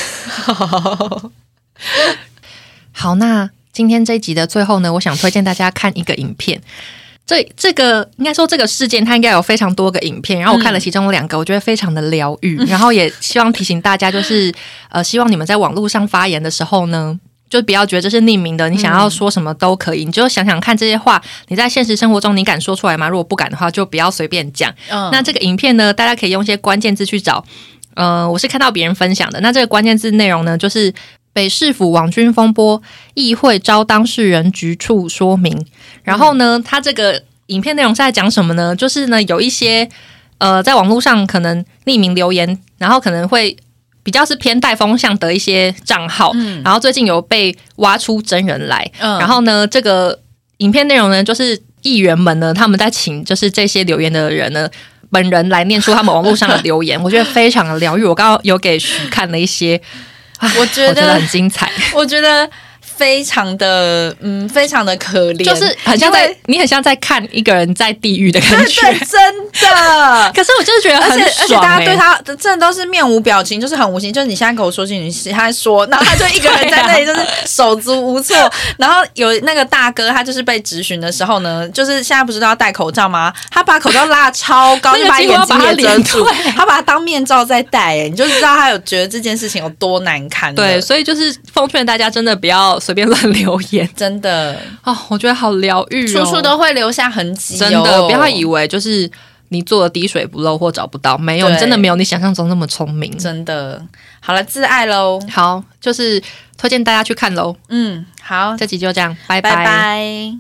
[2.93, 6.61] 好，那今天这一集的最后呢，我想推荐大家看一个影片。
[7.27, 14.53] 这这个应该说这个事件，它应该有非常多个影片，然后我看了其中两个，我觉得非常的疗愈，然后也希望提醒大家，就是
[14.89, 17.19] 呃，希望你们在网络上发言的时候呢。
[17.49, 23.09] 就不要觉得这是匿名的，你想要说什么都可以，你就想想看这些话，你在现实生活中你敢说出来吗？
[23.09, 24.73] 如果不敢的话，就不要随便讲。
[24.89, 27.45] 嗯那这个影片呢，大家可以用一些关键字去找。
[27.95, 29.41] 呃，我是看到别人分享的。
[29.41, 30.95] 那这个关键字内容呢，就是
[31.33, 32.81] 北市府网军风波，
[33.15, 35.67] 议会招当事人局处说明。
[36.03, 38.75] 然后呢，他这个影片内容是在讲什么呢？
[38.75, 39.89] 就是呢，有一些
[40.39, 43.57] 呃，在网络上可能匿名留言，然后可能会。
[44.03, 46.33] 比较是偏带风向的一些账号，
[46.65, 50.19] 然后最近有被挖出真人来，嗯然后呢，这个
[50.57, 54.67] 影片内容呢，就是议员们呢，他们在请就是这些留言的人呢，
[55.11, 58.03] 本人来念出他们网络上的留言，我觉得非常的疗愈。
[58.03, 59.83] 我刚刚有给徐看了一些，唉
[60.59, 62.49] 我觉得我觉得很精彩， 我觉得
[63.01, 68.83] 非常的嗯，非常的可怜，就是很像在你很像在看一个人在地狱的感觉。
[68.83, 70.31] 对 对，真的。
[70.37, 74.13] 可是我就是觉得很而且而且大家对他真的都是面无表情，就是很无心。
[74.13, 78.37] 就是你现在跟我说句，你他在说，然后他就一个人在那里，就是 手足无措。
[78.77, 83.33] 然后有那个大哥，他就是被质询的时候呢，就是现在不是都要戴口罩吗？
[83.51, 90.55] 他把口罩拉得超高，那个就把眼睛也遮住，他把它当面罩在戴，哎，你就知道他有觉得这件事情有多难堪。
[90.55, 99.09] 对，所以就是奉劝大家真的不要随便乱留言 真的，哦，我觉得好疗愈哦，处处都会留下痕迹、哦，真的不要以为就是
[99.51, 103.17] 你做的滴水不漏或找不到，没有，你真的没有你想象中那么聪明。
[103.17, 103.81] 真的。
[104.19, 105.21] 好了，自爱喽。
[105.31, 106.21] 好，就是
[106.59, 107.55] 推荐大家去看喽。
[107.69, 110.33] 嗯，好，这集就这样，拜拜拜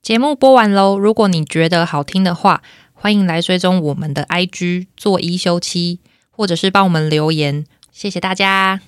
[0.00, 2.62] 节目播完喽，如果你觉得好听的话，
[3.02, 5.98] 欢迎来追踪我们的 IG 做一休七，
[6.30, 8.80] 或者是帮我们留言，谢谢大家。